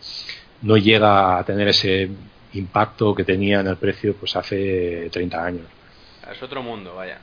[0.62, 2.08] no llega a tener ese
[2.54, 5.66] impacto que tenía en el precio pues hace 30 años.
[6.30, 7.18] Es otro mundo, vaya.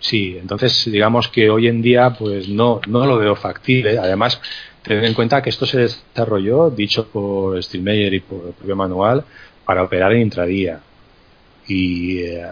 [0.00, 3.98] Sí, entonces digamos que hoy en día pues no, no lo veo factible.
[3.98, 4.40] Además,
[4.82, 9.24] ten en cuenta que esto se desarrolló, dicho por Stilmeyer y por el propio manual,
[9.64, 10.80] para operar en intradía.
[11.66, 12.46] Y, eh,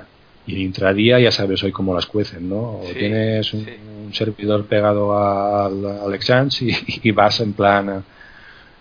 [0.49, 2.81] en intradía ya sabes hoy cómo las cuecen, ¿no?
[2.81, 3.67] O tienes un,
[4.13, 6.63] servidor pegado al, exchange
[7.03, 8.05] y, vas en plan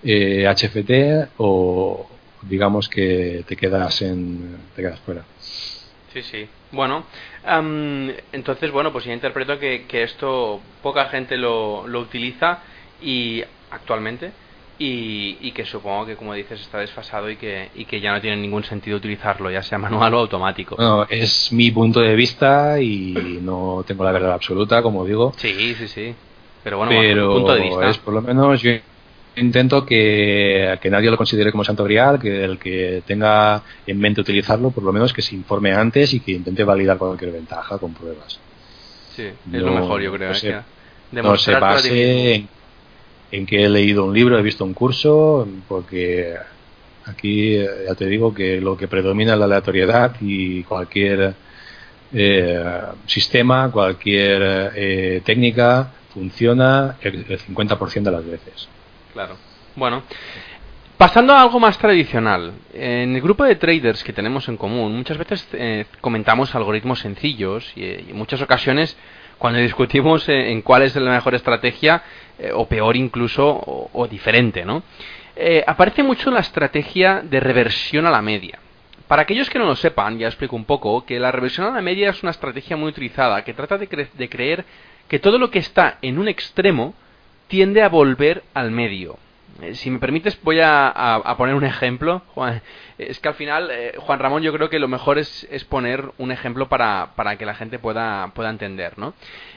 [0.04, 2.08] eh, HFT o
[2.43, 5.23] digamos que te quedas en te quedas fuera.
[6.15, 6.47] Sí, sí.
[6.71, 7.04] Bueno,
[8.32, 12.60] entonces, bueno, pues ya interpreto que, que esto poca gente lo, lo utiliza
[13.01, 14.32] y actualmente
[14.80, 18.21] y, y, que supongo que, como dices, está desfasado y que, y que ya no
[18.21, 20.78] tiene ningún sentido utilizarlo, ya sea manual o automático.
[20.80, 25.34] No, es mi punto de vista y no tengo la verdad absoluta, como digo.
[25.36, 26.15] Sí, sí, sí.
[26.63, 27.89] Pero bueno, Pero punto de vista.
[27.89, 28.71] es por lo menos yo
[29.38, 34.71] intento que, nadie lo considere como santo grial, que el que tenga en mente utilizarlo,
[34.71, 38.39] por lo menos que se informe antes y que intente validar cualquier ventaja con pruebas.
[39.15, 40.30] Sí, es lo mejor, yo creo.
[40.30, 40.56] No se,
[41.12, 42.48] no se base
[43.32, 46.36] en, que he leído un libro, he visto un curso, porque
[47.06, 51.34] aquí ya te digo que lo que predomina es la aleatoriedad y cualquier
[52.13, 58.69] eh, sistema, cualquier eh, técnica funciona el 50% de las veces.
[59.15, 59.38] Claro.
[59.78, 60.04] Bueno,
[60.97, 62.51] pasando a algo más tradicional.
[62.73, 67.71] En el grupo de traders que tenemos en común, muchas veces eh, comentamos algoritmos sencillos
[67.78, 68.97] y, en muchas ocasiones
[69.38, 72.04] cuando discutimos eh, en cuál es la mejor estrategia,
[72.38, 74.84] eh, o peor incluso, o, diferente, ¿no?
[75.65, 78.60] aparece mucho la estrategia de reversión a la media.
[79.08, 81.82] Para aquellos que no lo sepan, ya explico un poco, que la reversión a la
[81.82, 84.65] media es una estrategia muy utilizada que trata de, de creer
[85.08, 86.95] que todo lo que está en un extremo
[87.47, 89.17] tiende a volver al medio.
[89.62, 92.21] Eh, si me permites, voy a, poner un ejemplo.
[92.34, 92.62] Juan,
[92.97, 96.31] es que al final, eh, Juan Ramón, yo creo que lo mejor es, poner un
[96.31, 99.13] ejemplo para, para, que la gente pueda, pueda entender, ¿no?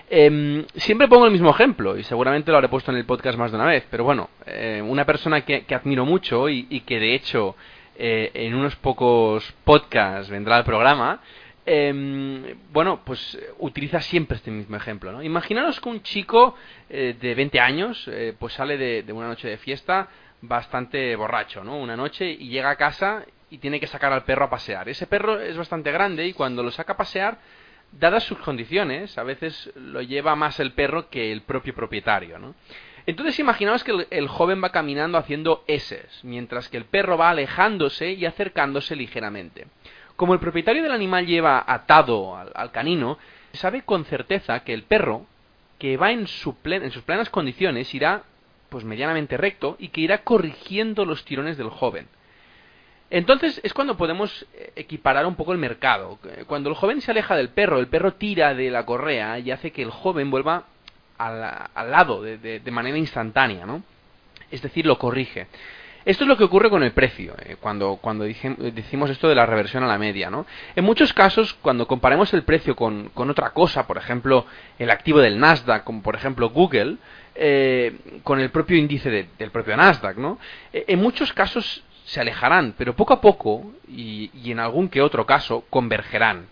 [0.09, 3.51] Em, siempre pongo el mismo ejemplo y seguramente lo habré puesto en el podcast más
[3.51, 7.15] de una vez, pero bueno, eh, una persona que, admiro mucho y, y, que de
[7.15, 7.57] hecho
[8.01, 11.21] en unos pocos podcasts vendrá al programa
[11.71, 15.13] eh, bueno, pues utiliza siempre este mismo ejemplo.
[15.13, 15.23] ¿no?
[15.23, 16.55] Imaginaros que un chico
[16.89, 20.09] eh, de 20 años eh, pues sale de, una noche de fiesta
[20.41, 21.77] bastante borracho, ¿no?
[21.79, 24.89] Una noche y llega a casa y tiene que sacar al perro a pasear.
[24.89, 27.39] Ese perro es bastante grande y cuando lo saca a pasear,
[27.93, 32.55] dadas sus condiciones, a veces lo lleva más el perro que el propio propietario, ¿no?
[33.05, 38.13] Entonces imaginaos que el, joven va caminando haciendo S, mientras que el perro va alejándose
[38.13, 39.67] y acercándose ligeramente.
[40.19, 43.19] Como el propietario del animal lleva atado al, canino,
[43.53, 45.27] sabe con certeza que el perro,
[45.79, 48.25] que va en, su en sus plenas condiciones, irá
[48.69, 52.09] pues medianamente recto y que irá corrigiendo los tirones del joven.
[53.11, 56.19] Entonces es cuando podemos eh, equiparar un poco el mercado.
[56.49, 59.71] Cuando el joven se aleja del perro, el perro tira de la correa y hace
[59.71, 60.65] que el joven vuelva
[61.17, 63.85] al, lado de, de, manera instantánea, ¿no?
[64.51, 65.47] Es decir, lo corrige.
[66.09, 69.45] Esto es lo que ocurre con el precio, eh, cuando, cuando decimos esto de la
[69.45, 70.31] reversión a la media.
[70.31, 70.47] ¿no?
[70.75, 74.47] En muchos casos, cuando comparemos el precio con, con otra cosa, por ejemplo,
[74.79, 76.97] el activo del Nasdaq, como por ejemplo Google,
[77.35, 80.39] eh, con el propio índice del propio Nasdaq, ¿no?
[80.73, 85.03] Eh, en muchos casos se alejarán, pero poco a poco, y, y en algún que
[85.03, 86.47] otro caso, convergerán.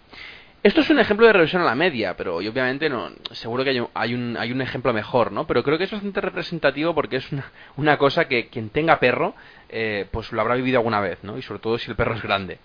[0.67, 3.79] Esto es un ejemplo de reversión a la media, pero obviamente no, seguro que hay
[4.15, 5.47] un, hay un, ejemplo mejor, ¿no?
[5.47, 9.37] Pero creo que es bastante representativo porque es una, una cosa que quien tenga perro,
[9.69, 11.39] eh, pues lo habrá vivido alguna vez, ¿no?
[11.39, 12.59] Y sobre todo si el perro es grande.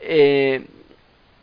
[0.00, 0.64] Eh,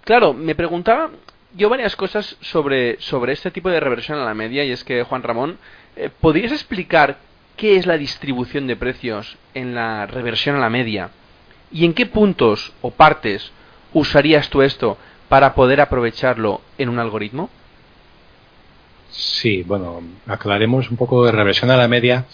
[0.03, 1.11] claro, me preguntaba
[1.55, 5.03] yo varias cosas sobre, sobre este tipo de reversión a la media y es que,
[5.03, 5.59] Juan Ramón,
[5.95, 7.19] eh, ¿podrías explicar
[7.55, 11.11] qué es la distribución de precios en la reversión a la media?
[11.71, 13.51] ¿Y en qué puntos o partes
[13.93, 14.97] usarías tú esto
[15.33, 17.49] para poder aprovecharlo en un algoritmo?
[19.09, 22.27] Sí, bueno, aclaremos un poco de reversión a la media.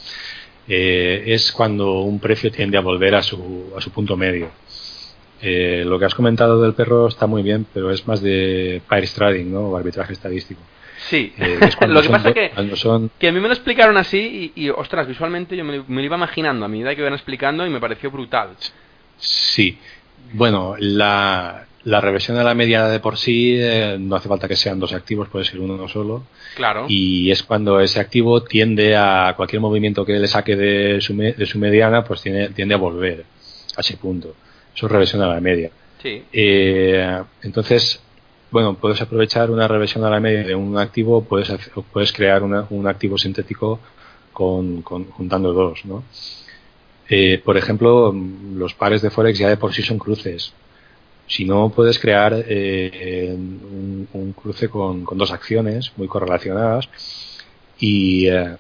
[0.67, 4.49] Eh, es cuando un precio tiende a volver a su, a su punto medio.
[5.41, 9.07] Eh, lo que has comentado del perro está muy bien, pero es más de pair
[9.07, 9.61] trading, ¿no?
[9.69, 10.59] O arbitraje estadístico.
[10.97, 11.57] Sí, eh,
[11.87, 12.51] lo que pasa que,
[13.17, 16.65] que a mí me lo explicaron así y, ostras, visualmente yo me, lo iba imaginando
[16.65, 18.57] a medida que iban explicando y me pareció brutal.
[19.17, 19.77] Sí,
[20.33, 24.55] bueno, la, la reversión de la media de por sí eh, no hace falta que
[24.55, 26.23] sean dos activos, puede ser uno solo.
[26.55, 26.85] Claro.
[26.89, 31.45] Y es cuando ese activo tiende a cualquier movimiento que le saque de su, de
[31.45, 33.25] su mediana, pues tiende, tiende a volver
[33.75, 34.35] a ese punto.
[34.75, 35.71] Eso es reversión a la media.
[36.01, 36.23] Sí.
[36.31, 38.01] Eh, entonces,
[38.51, 41.51] bueno, puedes aprovechar una reversión a la media de un activo, puedes,
[41.91, 43.79] puedes crear un activo sintético
[44.33, 46.03] con, juntando dos, ¿no?
[47.09, 48.15] Eh, por ejemplo,
[48.55, 50.53] los pares de Forex ya de por sí son cruces.
[51.29, 56.89] Si no, puedes crear eh, un, cruce con, dos acciones muy correlacionadas
[57.77, 58.57] y, eh,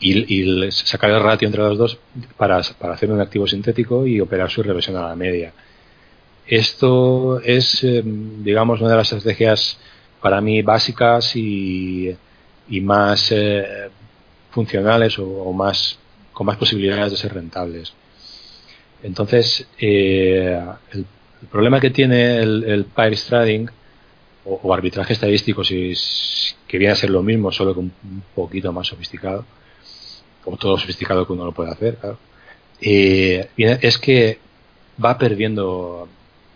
[0.00, 1.98] y, sacar el ratio entre los dos
[2.38, 5.52] para, para, hacer un activo sintético y operar su reversión a la media.
[6.46, 9.78] Esto es, eh, digamos, una de las estrategias
[10.22, 12.16] para mí básicas y,
[12.70, 13.34] y más
[14.50, 15.98] funcionales o, más
[16.32, 17.92] con más posibilidades de ser rentables.
[19.02, 20.58] Entonces, eh,
[20.92, 21.06] el
[21.46, 23.68] el problema que tiene el, el trading
[24.44, 25.92] o, arbitraje estadístico, si,
[26.66, 27.92] que viene a ser lo mismo, solo que un,
[28.34, 29.44] poquito más sofisticado,
[30.44, 32.18] o todo sofisticado que uno lo puede hacer, claro,
[32.80, 34.38] eh, es que
[35.02, 36.08] va perdiendo,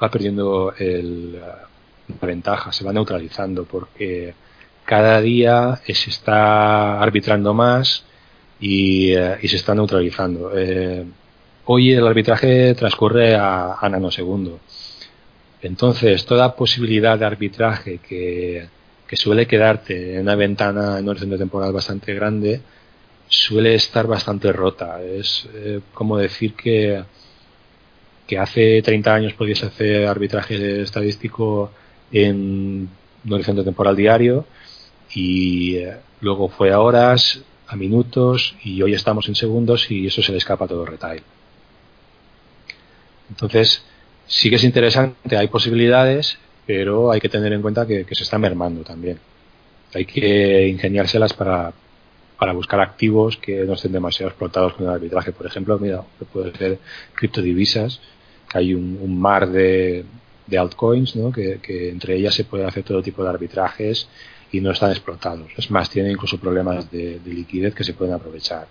[0.03, 4.35] va perdiendo el, la ventaja, se va neutralizando, porque
[4.85, 8.03] cada día se está arbitrando más
[8.59, 10.51] y, eh, se está neutralizando.
[10.57, 11.05] Eh,
[11.67, 14.59] hoy el arbitraje transcurre a, a nanosegundo.
[15.63, 18.69] Entonces, toda posibilidad de arbitraje que,
[19.13, 22.61] suele quedarte en una ventana en un horizonte temporal bastante grande
[23.29, 25.03] suele estar bastante rota.
[25.03, 27.03] Es eh, como decir que,
[28.39, 31.73] hace 30 años podías hacer arbitraje estadístico
[32.13, 32.89] en
[33.25, 34.47] un horizonte temporal diario
[35.13, 40.23] y eh, luego fue a horas, a minutos y hoy estamos en segundos y eso
[40.23, 41.23] se le escapa a todo retail.
[43.31, 43.83] Entonces,
[44.31, 48.39] sí que es interesante, hay posibilidades, pero hay que tener en cuenta que, se está
[48.39, 49.19] mermando también.
[49.93, 51.73] Hay que ingeniárselas para,
[52.39, 55.33] para buscar activos que no estén demasiado explotados con el arbitraje.
[55.33, 56.79] Por ejemplo, mira, puede ser
[57.13, 58.01] criptodivisas,
[58.55, 60.05] hay un, mar de,
[60.47, 61.33] de altcoins, ¿no?
[61.33, 61.59] que,
[61.91, 64.09] entre ellas se puede hacer todo tipo de arbitrajes
[64.53, 65.51] y no están explotados.
[65.57, 68.69] Es más, tienen incluso problemas de liquidez que se pueden aprovechar.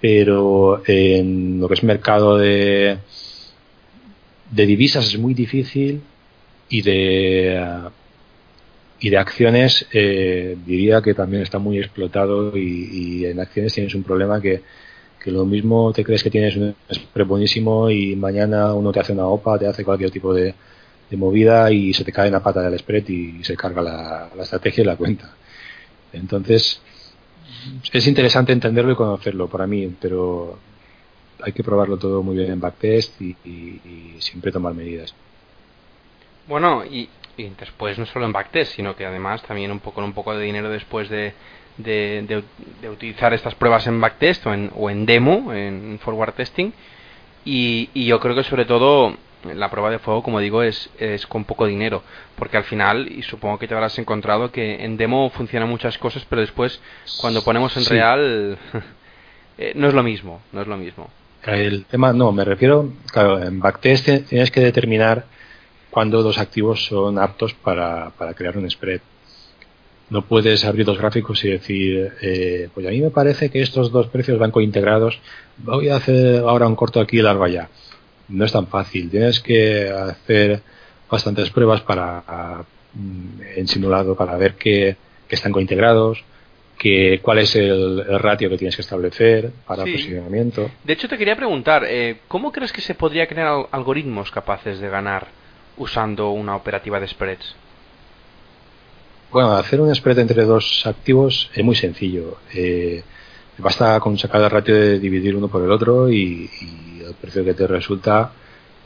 [0.00, 2.98] Pero en lo que es mercado de,
[4.50, 6.02] de divisas es muy difícil
[6.68, 7.60] y de
[9.00, 14.02] y de acciones eh, diría que también está muy explotado y, en acciones tienes un
[14.02, 14.62] problema que,
[15.22, 19.12] que, lo mismo te crees que tienes un spread buenísimo y mañana uno te hace
[19.12, 20.54] una OPA, te hace cualquier tipo de,
[21.12, 24.82] movida y se te cae una pata del spread y se carga la, la estrategia
[24.82, 25.32] y la cuenta.
[26.12, 26.80] Entonces,
[27.92, 30.58] es interesante entenderlo y conocerlo para mí, pero
[31.42, 35.14] hay que probarlo todo muy bien en backtest y, siempre tomar medidas.
[36.46, 37.08] Bueno, y,
[37.58, 40.70] después no solo en backtest, sino que además también un poco un poco de dinero
[40.70, 41.34] después de,
[41.76, 42.42] de,
[42.90, 46.72] utilizar estas pruebas en backtest o en, o en demo, en forward testing.
[47.44, 51.26] Y, y yo creo que sobre todo la prueba de fuego, como digo, es, es
[51.26, 52.02] con poco dinero,
[52.36, 56.24] porque al final, y supongo que te habrás encontrado que en demo funcionan muchas cosas,
[56.28, 56.80] pero después
[57.20, 58.58] cuando ponemos en real
[59.58, 61.08] eh, no es lo mismo, no es lo mismo.
[61.44, 65.24] El tema, no, me refiero, claro, en backtest tienes que determinar
[65.90, 69.00] cuándo dos activos son aptos para, crear un spread.
[70.10, 73.92] no puedes abrir dos gráficos y decir, eh, pues a mí me parece que estos
[73.92, 75.20] dos precios van cointegrados,
[75.58, 77.68] voy a hacer ahora un corto aquí y largo allá.
[78.28, 80.62] No es tan fácil, tienes que hacer
[81.10, 82.64] bastantes pruebas para
[82.94, 84.96] mm, en simulado para ver que,
[85.28, 86.24] están cointegrados,
[86.78, 90.70] que, cuál es el, ratio que tienes que establecer para posicionamiento.
[90.84, 94.88] De hecho, te quería preguntar, eh, ¿cómo crees que se podría crear algoritmos capaces de
[94.88, 95.26] ganar
[95.76, 97.56] usando una operativa de spreads?
[99.30, 102.38] Bueno, hacer un spread entre dos activos es muy sencillo.
[102.54, 103.02] Eh,
[103.58, 106.48] basta con sacar el ratio de dividir uno por el otro y,
[107.04, 108.32] el precio que te resulta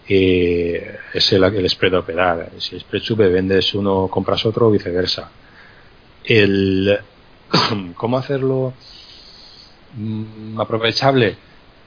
[0.09, 2.51] eh, es el, spread a operar.
[2.59, 5.31] Si el spread sube, vendes uno, compras otro o viceversa.
[6.25, 6.99] El,
[7.97, 8.73] ¿Cómo hacerlo
[9.97, 11.37] mm, aprovechable?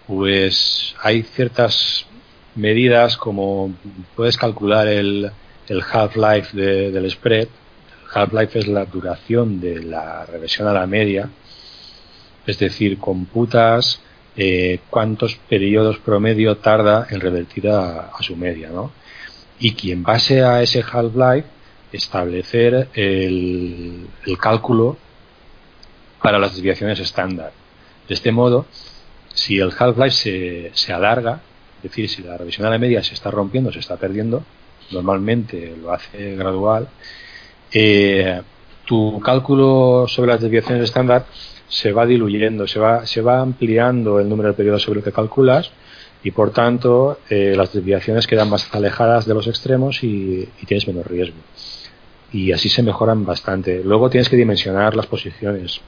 [0.08, 2.06] Pues hay ciertas
[2.56, 3.74] medidas como
[4.16, 5.32] puedes calcular el,
[5.68, 7.48] el half-life del spread
[8.16, 11.30] half-life es la duración de la regresión a la media,
[12.48, 14.00] es decir, computas
[14.38, 18.92] eh, cuántos periodos promedio tarda en revertir a, su media, ¿no?
[19.60, 21.48] Y quien base a ese half-life
[21.92, 24.08] establecer el,
[24.40, 24.98] cálculo
[26.26, 27.52] para las desviaciones estándar.
[28.08, 28.66] De este modo,
[29.32, 31.42] si el half-life se, se alarga,
[31.78, 34.44] es decir, si la revisión a la media se está rompiendo, se está perdiendo,
[34.90, 36.88] normalmente lo hace gradual,
[37.72, 38.42] eh,
[38.86, 41.28] tu cálculo sobre las desviaciones estándar
[41.68, 45.12] se va diluyendo, se va, se va ampliando el número de periodos sobre el que
[45.12, 45.72] calculas
[46.24, 51.06] y por tanto eh, las desviaciones quedan más alejadas de los extremos y, tienes menos
[51.06, 51.38] riesgo.
[52.32, 53.84] Y así se mejoran bastante.
[53.84, 55.82] Luego tienes que dimensionar las posiciones.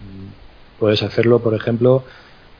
[0.80, 2.04] Puedes hacerlo, por ejemplo,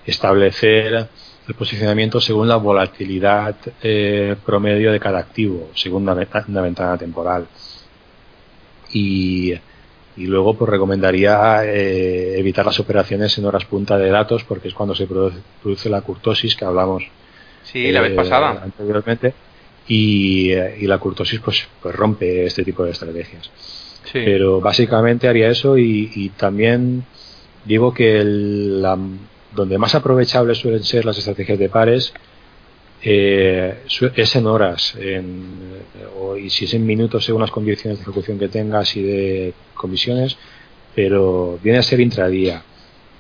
[0.06, 1.08] establecer
[1.48, 7.48] el posicionamiento según la volatilidad eh, promedio de cada activo, según una ventana temporal
[8.92, 9.54] y,
[10.18, 14.96] luego pues recomendaría eh, evitar las operaciones en horas punta de datos porque es cuando
[14.96, 17.04] se produce, la curtosis que hablamos
[17.64, 18.62] sí, la vez pasada.
[18.64, 19.34] anteriormente
[19.88, 20.52] y,
[20.82, 23.50] la curtosis pues, pues rompe este tipo de estrategias.
[24.12, 27.04] Pero básicamente haría eso y, también
[27.68, 28.98] digo que la,
[29.54, 32.14] donde más aprovechables suelen ser las estrategias de pares
[33.02, 33.84] eh,
[34.16, 35.84] es en horas en,
[36.20, 39.54] o, y si es en minutos según las condiciones de ejecución que tengas y de
[39.76, 40.38] comisiones
[40.96, 42.64] pero viene a ser intradía.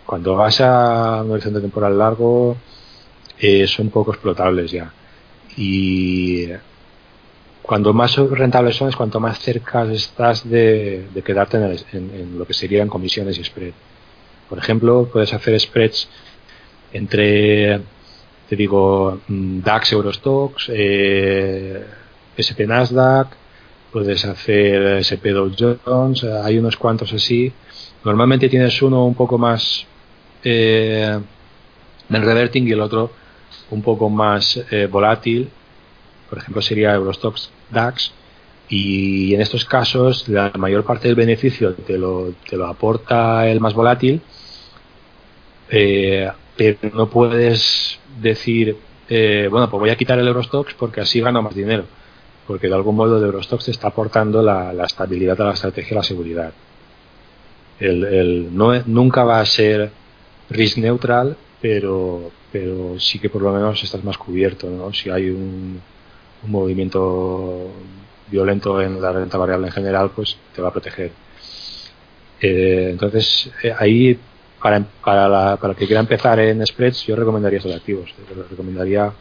[0.03, 2.57] Cuando vas a un horizonte temporal largo
[3.37, 4.91] eh, son poco explotables ya.
[5.55, 6.47] Y
[7.61, 12.53] cuando más rentables son es cuanto más cerca estás de, quedarte en, en, lo que
[12.53, 13.73] serían comisiones y spread
[14.49, 16.07] por ejemplo puedes hacer spreads
[16.93, 17.81] entre
[18.47, 21.85] te digo mm, DAX Eurostox, eh,
[22.39, 23.27] SP Nasdaq,
[23.91, 25.51] puedes hacer SP Dow
[25.85, 27.51] Jones, hay unos cuantos así.
[28.03, 29.85] Normalmente tienes uno un poco más
[30.43, 31.19] eh,
[32.07, 33.11] del reverting y el otro
[33.71, 35.49] un poco más eh, volátil.
[36.29, 38.11] Por ejemplo, sería Eurostox DAX.
[38.69, 43.59] Y en estos casos, la mayor parte del beneficio te lo, te lo aporta el
[43.61, 44.21] más volátil.
[45.69, 48.75] Eh, pero no puedes decir,
[49.09, 51.85] eh, bueno, pues voy a quitar el Eurostox porque así gano más dinero,
[52.45, 55.95] porque de algún modo el Eurostox te está aportando la, estabilidad a la estrategia y
[55.95, 56.51] la seguridad.
[57.79, 59.91] El, no, nunca va a ser
[60.49, 64.91] risk neutral, pero, pero sí que por lo menos estás más cubierto, ¿no?
[64.93, 65.79] Si hay un,
[66.43, 67.69] movimiento
[68.29, 71.11] violento en la renta variable en general, pues te va a proteger.
[72.41, 74.19] Eh, entonces, eh, ahí
[74.61, 78.13] para, para, la, para el que quiera empezar en spreads, yo recomendaría estos activos.
[78.49, 79.11] recomendaría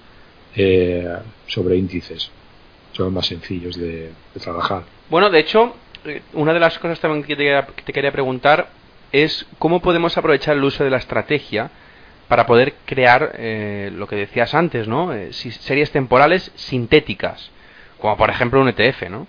[0.54, 2.30] eh, sobre índices.
[2.92, 4.10] Son más sencillos de,
[4.42, 4.84] trabajar.
[5.10, 5.74] Bueno, de hecho,
[6.32, 8.68] una de las cosas también que te, quería preguntar
[9.12, 11.70] es cómo podemos aprovechar el uso de la estrategia
[12.28, 15.12] para poder crear eh, lo que decías antes, ¿no?
[15.30, 17.50] series temporales sintéticas,
[18.00, 19.26] como por ejemplo un ETF, ¿no?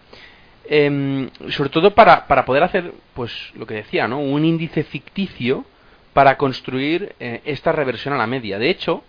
[0.69, 4.19] Em, sobre todo para, para poder hacer, pues lo que decía, ¿no?
[4.19, 5.65] Un índice ficticio
[6.13, 8.57] para construir eh, esta reversión a la media.
[8.59, 9.03] De hecho,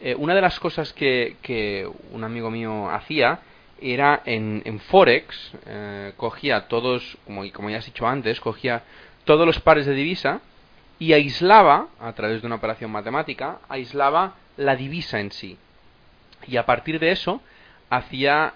[0.00, 3.40] eh, una de las cosas que, un amigo mío hacía
[3.80, 8.82] era en, Forex, eh, cogía todos, como, como ya has dicho antes, cogía
[9.24, 10.40] todos los pares de divisa
[10.98, 15.56] y aislaba, a través de una operación matemática, aislaba la divisa en sí.
[16.46, 17.40] Y a partir de eso,
[17.94, 18.54] hacía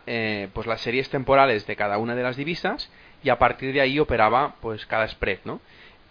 [0.52, 2.90] pues las series temporales de cada una de las divisas
[3.22, 5.60] y a partir de ahí operaba pues cada spread, ¿no?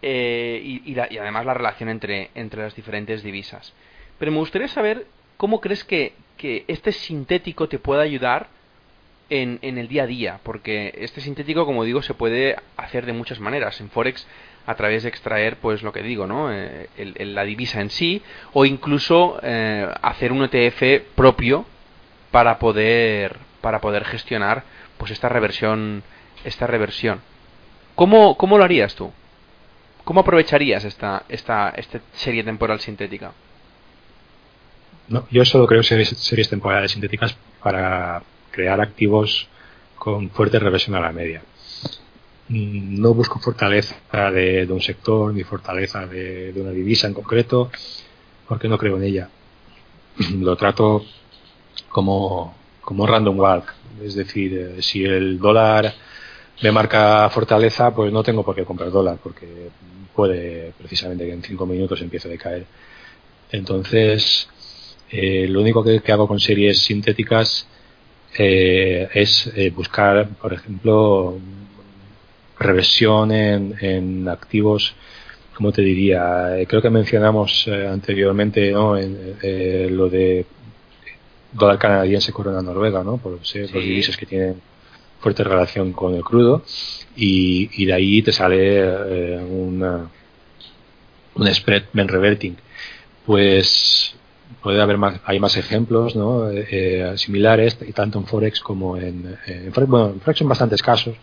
[0.01, 3.73] Eh, y, además la relación entre, entre las diferentes divisas.
[4.19, 5.07] Pero me gustaría saber
[5.37, 8.47] cómo crees que, que este sintético te puede ayudar
[9.29, 13.13] en, en, el día a día, porque este sintético, como digo, se puede hacer de
[13.13, 13.79] muchas maneras.
[13.81, 14.27] En Forex,
[14.67, 16.53] a través de extraer, pues lo que digo, ¿no?
[16.53, 18.21] Eh, la divisa en sí,
[18.53, 21.65] o incluso eh, hacer un ETF propio
[22.35, 24.65] para poder, para poder gestionar,
[24.97, 26.03] pues esta reversión,
[26.43, 27.21] esta reversión.
[27.95, 29.13] ¿Cómo, cómo lo harías tú?
[30.03, 33.31] ¿Cómo aprovecharías esta, esta, esta serie temporal sintética?
[35.07, 38.21] No, yo solo creo series, series temporales sintéticas para
[38.51, 39.47] crear activos
[39.97, 41.41] con fuerte reversión a la media.
[42.49, 43.95] Mm, no busco fortaleza
[44.31, 47.71] de, un sector ni fortaleza de, una divisa en concreto
[48.45, 49.29] porque no creo en ella.
[50.37, 51.05] Lo trato
[51.95, 53.73] como, como random walk.
[54.03, 55.93] Es decir, eh, si el dólar
[56.61, 59.69] me marca fortaleza, pues no tengo por qué comprar dólar porque
[60.13, 62.65] puede precisamente que en cinco minutos empiece a decaer.
[63.49, 64.49] Entonces,
[65.09, 67.65] eh, lo único que, hago con series sintéticas
[68.37, 71.37] eh, es eh, buscar, por ejemplo,
[72.59, 74.95] reversión en, en activos,
[75.53, 78.97] como te diría, creo que mencionamos anteriormente ¿no?
[78.97, 80.45] en, lo de
[81.55, 83.17] dólar canadiense corona noruega, ¿no?
[83.17, 84.61] por ser los divisas que tienen
[85.19, 86.63] fuerte relación con el crudo
[87.15, 90.09] y, y de ahí te sale una,
[91.35, 92.55] un spread ben reverting.
[93.25, 94.15] Pues
[94.61, 96.49] puede haber más, hay más ejemplos ¿no?
[96.49, 101.15] Eh, eh, similares, tanto en Forex como en, en, bueno, en Forex son bastantes casos,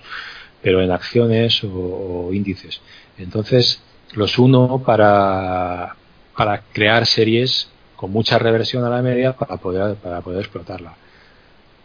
[0.62, 2.80] pero en acciones o, índices.
[3.18, 3.82] Entonces,
[4.14, 5.96] los uno para,
[6.36, 7.68] para crear series
[8.03, 10.96] con mucha reversión a la media para poder, para poder explotarla.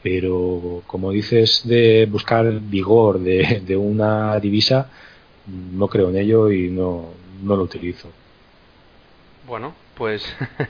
[0.01, 4.89] Pero, como dices, de buscar vigor de, de una divisa,
[5.45, 7.09] no creo en ello y no,
[7.43, 8.09] no lo utilizo.
[9.45, 10.25] Bueno, pues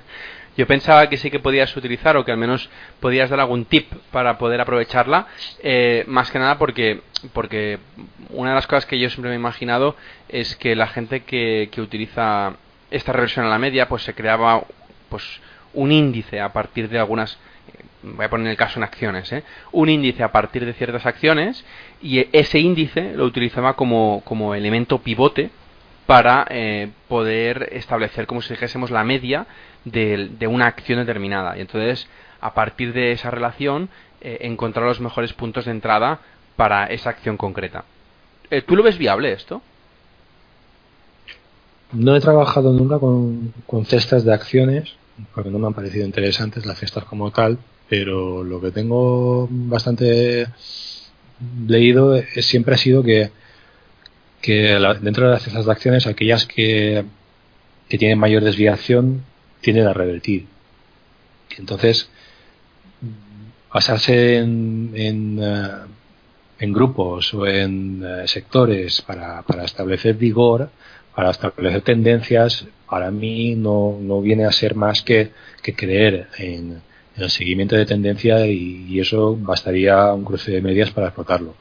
[0.57, 2.69] Yo pensaba que sí que podías utilizar o que al menos
[2.99, 5.27] podías dar algún tip para poder aprovecharla,
[5.61, 7.77] eh, más que nada porque, porque
[8.31, 9.95] una de las cosas que yo siempre me he imaginado
[10.27, 12.55] es que la gente que, que utiliza
[12.89, 14.63] esta reversión a la media, pues se creaba
[15.09, 15.23] pues
[15.73, 17.37] un índice a partir de algunas
[18.03, 19.43] voy a poner el caso en acciones, ¿eh?
[19.71, 21.65] un índice a partir de ciertas acciones
[22.01, 25.49] y ese índice lo utilizaba como, como elemento pivote
[26.05, 29.45] para eh, poder establecer, como si dijésemos, la media
[29.83, 31.57] de, una acción determinada.
[31.57, 32.07] Y entonces,
[32.39, 33.89] a partir de esa relación,
[34.21, 36.19] eh, encontrar los mejores puntos de entrada
[36.55, 37.83] para esa acción concreta.
[38.49, 39.61] Eh, ¿Tú lo ves viable esto?
[41.91, 43.53] No he trabajado nunca con,
[43.85, 44.93] cestas de acciones,
[45.33, 47.57] porque no me han parecido interesantes las cestas como tal,
[47.89, 50.47] pero lo que tengo bastante
[51.65, 53.31] leído siempre ha sido que
[54.41, 57.05] que dentro de las cestas de acciones, aquellas que,
[57.89, 59.23] que tienen mayor desviación
[59.61, 60.45] tienden a revertir.
[61.57, 62.09] Entonces,
[63.73, 65.69] basarse en, en, eh,
[66.59, 70.69] en grupos o en eh, sectores para, para, establecer vigor,
[71.17, 75.31] para establecer tendencias, para mí no, no viene a ser más que,
[75.63, 76.79] que creer en,
[77.15, 81.55] el seguimiento de tendencia y, y, eso bastaría un cruce de medias para explotarlo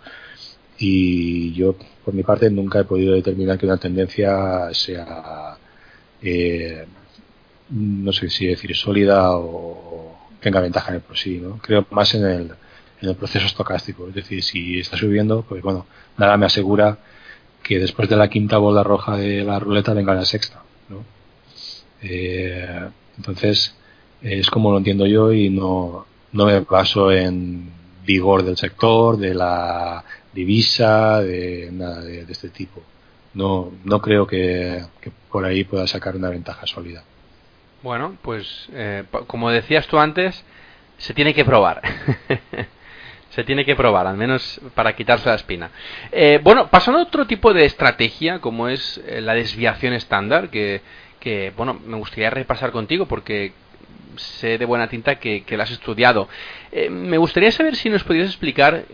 [0.76, 5.56] y yo por mi parte nunca he podido determinar que una tendencia sea
[6.20, 6.84] eh,
[7.70, 11.56] no sé si decir sólida o tenga ventaja en el por sí ¿no?
[11.62, 12.50] creo más en el,
[13.00, 15.86] en el proceso estocástico es decir si está subiendo pues bueno
[16.18, 16.98] nada me asegura
[17.66, 21.04] que después de la quinta bola roja de la ruleta venga la sexta ¿no?
[22.02, 23.74] Eh, entonces
[24.22, 27.70] es como lo entiendo yo y no, no me baso en
[28.04, 32.82] vigor del sector, de la divisa, de nada de, este tipo.
[33.34, 34.84] No, no creo que,
[35.30, 37.02] por ahí pueda sacar una ventaja sólida.
[37.82, 40.44] Bueno, pues eh, como decías tú antes,
[40.98, 41.82] se tiene que probar.
[43.36, 45.70] se tiene que probar, al menos para quitarse la espina.
[46.10, 50.80] Eh, bueno, pasando a otro tipo de estrategia, como es eh, la desviación estándar, que,
[51.54, 53.52] bueno, me gustaría repasar contigo porque
[54.16, 56.28] sé de buena tinta que, la has estudiado.
[56.90, 58.84] me gustaría saber si nos podrías explicar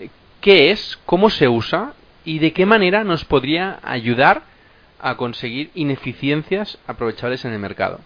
[0.41, 1.93] qué es, cómo se usa
[2.25, 4.43] y de qué manera nos podría ayudar
[4.99, 8.01] a conseguir ineficiencias aprovechables en el mercado.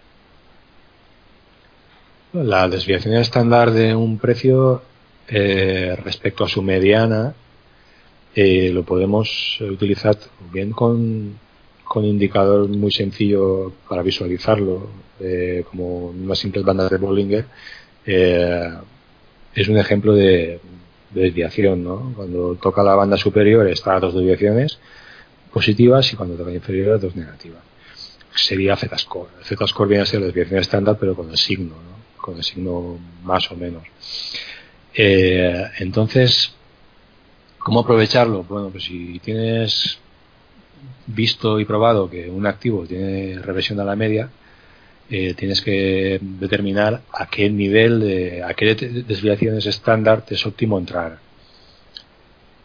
[2.34, 4.82] La desviación estándar de un precio
[5.29, 7.35] eh, respecto a su mediana
[8.35, 10.16] eh, lo podemos utilizar
[10.53, 11.39] bien con,
[11.85, 17.47] con indicador muy sencillo para visualizarlo, eh, como unas simples bandas de Bollinger.
[18.05, 20.61] es un ejemplo de,
[21.11, 22.12] de desviación, ¿no?
[22.14, 24.79] Cuando toca la banda superior está a dos desviaciones
[25.53, 27.62] positivas y cuando toca la inferior dos negativas.
[28.35, 29.31] Sería Z-score.
[29.43, 32.20] Z-score viene a ser la desviación estándar pero con el signo, ¿no?
[32.22, 33.83] Con el signo más o menos.
[34.97, 36.57] Eh, entonces,
[37.66, 38.44] ¿Cómo aprovecharlo?
[38.44, 39.99] Bueno, pues si tienes
[41.09, 44.30] visto y probado que un activo tiene reversión a la media,
[45.11, 51.18] eh, tienes que determinar a qué nivel, de, a qué desviaciones estándar es óptimo entrar.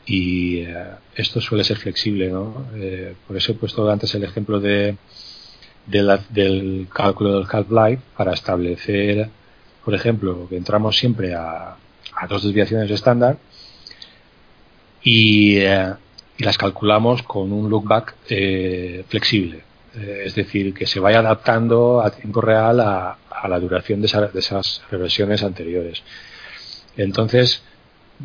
[0.05, 2.67] Y eh, esto suele ser flexible, ¿no?
[2.75, 4.97] Eh, por eso he puesto antes el ejemplo de,
[5.87, 9.29] del cálculo del half-life para establecer,
[9.83, 11.75] por ejemplo, que entramos siempre a,
[12.15, 13.37] a dos desviaciones estándar
[15.03, 15.93] y, eh,
[16.37, 19.63] y, las calculamos con un lookback eh, flexible.
[19.95, 24.39] Eh, es decir, que se vaya adaptando a tiempo real a, la duración de, de,
[24.39, 26.03] esas reversiones anteriores.
[26.95, 27.63] Entonces,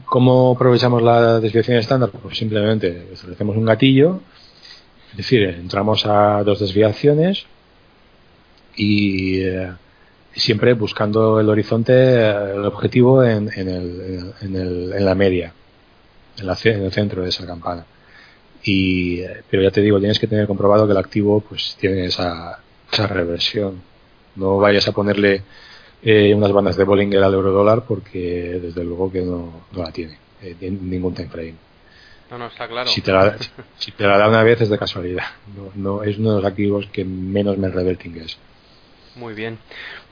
[0.05, 2.11] ¿cómo aprovechamos la desviación estándar?
[2.11, 4.20] Pues simplemente establecemos un gatillo,
[5.12, 7.47] es decir, entramos a dos desviaciones
[8.76, 9.41] y
[10.37, 15.53] siempre buscando el horizonte, el objetivo en, en, el, en, el, en la media,
[16.39, 17.84] en, la, en, el centro de esa campana.
[18.62, 22.61] Y, pero ya te digo, tienes que tener comprobado que el activo pues tiene esa,
[22.93, 23.80] esa reversión.
[24.34, 25.43] No vayas a ponerle
[26.03, 29.91] eh, unas bandas de Bollinger al euro dólar porque desde luego que no, no la
[29.91, 31.55] tiene, eh, ningún time frame.
[32.30, 32.91] No, no, está claro.
[32.91, 33.37] Si te, la,
[33.78, 35.24] si te la da una vez es de casualidad.
[35.57, 38.37] No, no, es uno de los activos que menos me reverting es.
[39.16, 39.58] Muy bien.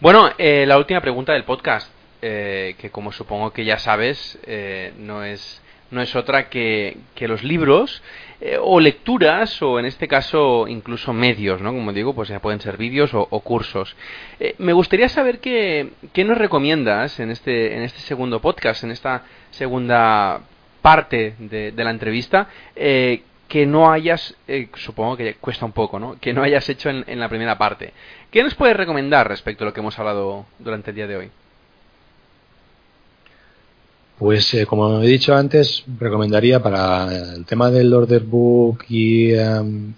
[0.01, 1.91] Bueno, eh, la última pregunta del podcast,
[2.23, 7.29] eh, que como supongo que ya sabes, eh, no es no es otra que, que
[7.29, 8.03] los libros
[8.41, 11.73] eh, o lecturas o en este caso incluso medios, ¿no?
[11.73, 13.95] Como digo, pues ya pueden ser vídeos o, cursos.
[14.41, 18.91] Eh, me gustaría saber qué, qué nos recomiendas en este en este segundo podcast, en
[18.91, 20.41] esta segunda
[20.83, 22.49] parte de, de la entrevista.
[22.75, 23.23] Eh,
[23.55, 26.17] que no hayas, eh, supongo que cuesta un poco, ¿no?
[26.21, 27.93] Que no hayas hecho en, en, la primera parte.
[28.33, 31.31] ¿Qué nos puedes recomendar respecto a lo que hemos hablado durante el día de hoy?
[34.19, 39.95] Pues eh, como he dicho antes, recomendaría para el tema del order book y um,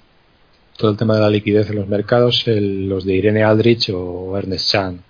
[0.77, 4.37] todo el tema de la liquidez en los mercados, el, los de Irene Aldrich o
[4.37, 5.01] Ernest Chan.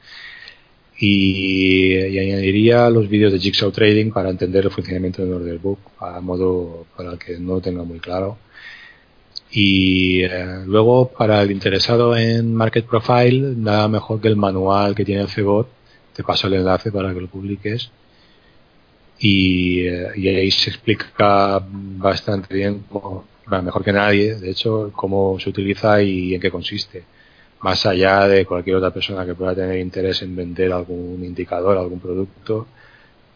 [0.98, 6.20] Y, añadiría los vídeos de Jigsaw Trading para entender el funcionamiento del order book a
[6.20, 8.38] modo para el que no lo tenga muy claro.
[9.50, 15.04] Y eh, luego para el interesado en Market Profile, nada mejor que el manual que
[15.04, 15.68] tiene el CBOT.
[16.14, 17.90] Te paso el enlace para que lo publiques.
[19.18, 25.38] Y, eh, y ahí se explica bastante bien, como, mejor que nadie, de hecho, cómo
[25.40, 27.04] se utiliza y en qué consiste
[27.60, 32.00] más allá de cualquier otra persona que pueda tener interés en vender algún indicador, algún
[32.00, 32.66] producto.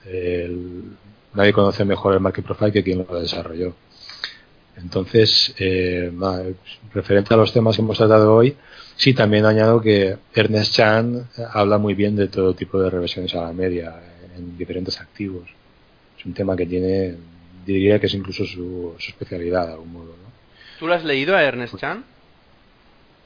[0.05, 0.85] El,
[1.35, 3.75] nadie conoce mejor el market profile que quien lo desarrolló.
[4.77, 6.11] Entonces, eh,
[6.93, 8.57] referente a los temas que hemos tratado hoy,
[8.97, 13.43] sí también añado que Ernest Chan habla muy bien de todo tipo de reversiones a
[13.43, 13.95] la media
[14.37, 15.49] en diferentes activos.
[16.19, 17.15] Es un tema que tiene,
[17.67, 20.07] diría que es incluso su, su especialidad de algún modo.
[20.07, 20.31] ¿no?
[20.79, 22.05] ¿Tú lo has leído a Ernest Chan?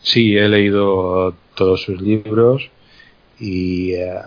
[0.05, 2.71] Sí, he leído todos sus libros
[3.41, 4.21] y eh,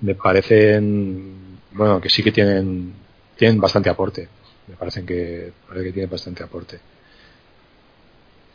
[0.00, 2.94] me parecen, bueno, que sí que tienen,
[3.36, 4.28] tienen bastante aporte.
[4.66, 6.80] Me parecen que, parece que tienen bastante aporte.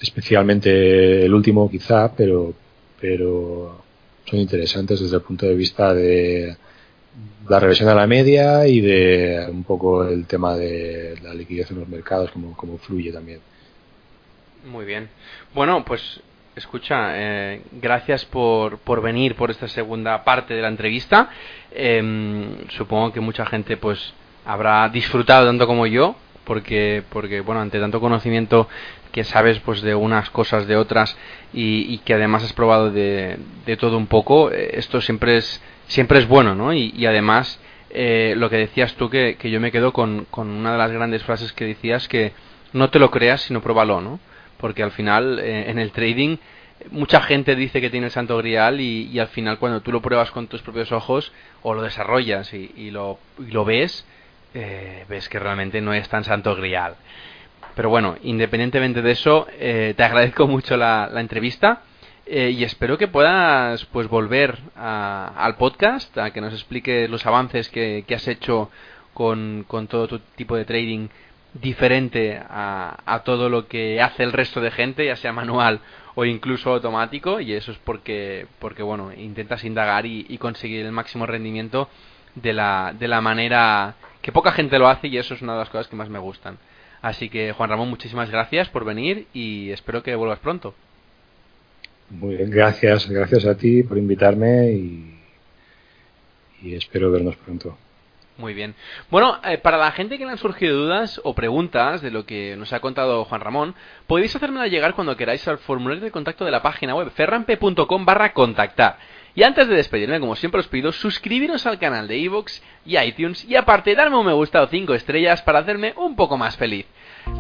[0.02, 2.52] Especialmente el último quizá, pero,
[3.00, 3.84] pero
[4.26, 6.58] son interesantes desde el punto de vista de
[7.48, 11.80] la reversión a la media y de un poco el tema de la liquidez en
[11.80, 13.40] los mercados, como, como fluye también.
[14.66, 15.10] Muy bien.
[15.54, 16.22] Bueno, pues
[16.56, 21.30] escucha, eh, gracias por, por, venir por esta segunda parte de la entrevista.
[21.72, 24.14] Eh, supongo que mucha gente pues
[24.46, 28.68] habrá disfrutado tanto como yo, porque, porque bueno, ante tanto conocimiento
[29.12, 31.18] que sabes pues de unas cosas, de otras,
[31.54, 36.20] y, que además has probado de, de, todo un poco, eh, esto siempre es, siempre
[36.20, 36.74] es bueno, ¿no?
[36.74, 40.50] Y, y además, eh, lo que decías tú, que, que yo me quedo con, con
[40.50, 42.34] una de las grandes frases que decías, que
[42.74, 44.20] no te lo creas, sino pruébalo, ¿no?
[44.60, 46.38] Porque al final eh, en el trading
[46.92, 50.32] mucha gente dice que tiene el santo grial y, al final cuando tú lo pruebas
[50.32, 51.32] con tus propios ojos
[51.62, 54.06] o lo desarrollas y, y, lo, y lo, ves,
[54.54, 56.96] eh, ves que realmente no es tan santo grial.
[57.76, 61.82] Pero bueno, independientemente de eso, eh, te agradezco mucho la, la entrevista
[62.26, 67.26] eh, y espero que puedas pues volver a, al podcast, a que nos expliques los
[67.26, 68.70] avances que, que has hecho
[69.14, 71.10] con, con todo tu tipo de trading
[71.54, 75.82] diferente a, a, todo lo que hace el resto de gente, ya sea manual
[76.16, 80.92] o incluso automático, y eso es porque, porque bueno, intentas indagar y, y conseguir el
[80.92, 81.90] máximo rendimiento
[82.36, 85.60] de la, de la manera que poca gente lo hace y eso es una de
[85.60, 86.58] las cosas que más me gustan.
[87.02, 90.76] Así que Juan Ramón, muchísimas gracias por venir y espero que vuelvas pronto.
[92.10, 95.20] Muy bien, gracias, gracias a ti por invitarme y,
[96.62, 97.78] y espero vernos pronto.
[98.40, 98.74] Muy bien.
[99.12, 102.56] Bueno, eh, para la gente que le han surgido dudas o preguntas de lo que
[102.56, 103.76] nos ha contado Juan Ramón,
[104.08, 108.32] podéis hacérmela llegar cuando queráis al formulario de contacto de la página web ferrampe.com barra
[108.32, 108.98] contactar.
[109.36, 113.44] Y antes de despedirme, como siempre os pido, suscribiros al canal de Evox y iTunes
[113.44, 116.86] y aparte darme un me gusta o 5 estrellas para hacerme un poco más feliz.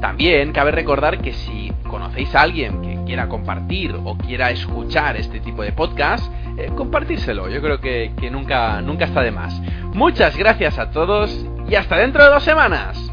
[0.01, 5.39] También cabe recordar que si conocéis a alguien que quiera compartir o quiera escuchar este
[5.39, 7.49] tipo de podcast, eh, compartírselo.
[7.49, 9.59] Yo creo que, que nunca, nunca está de más.
[9.93, 13.11] Muchas gracias a todos y hasta dentro de dos semanas.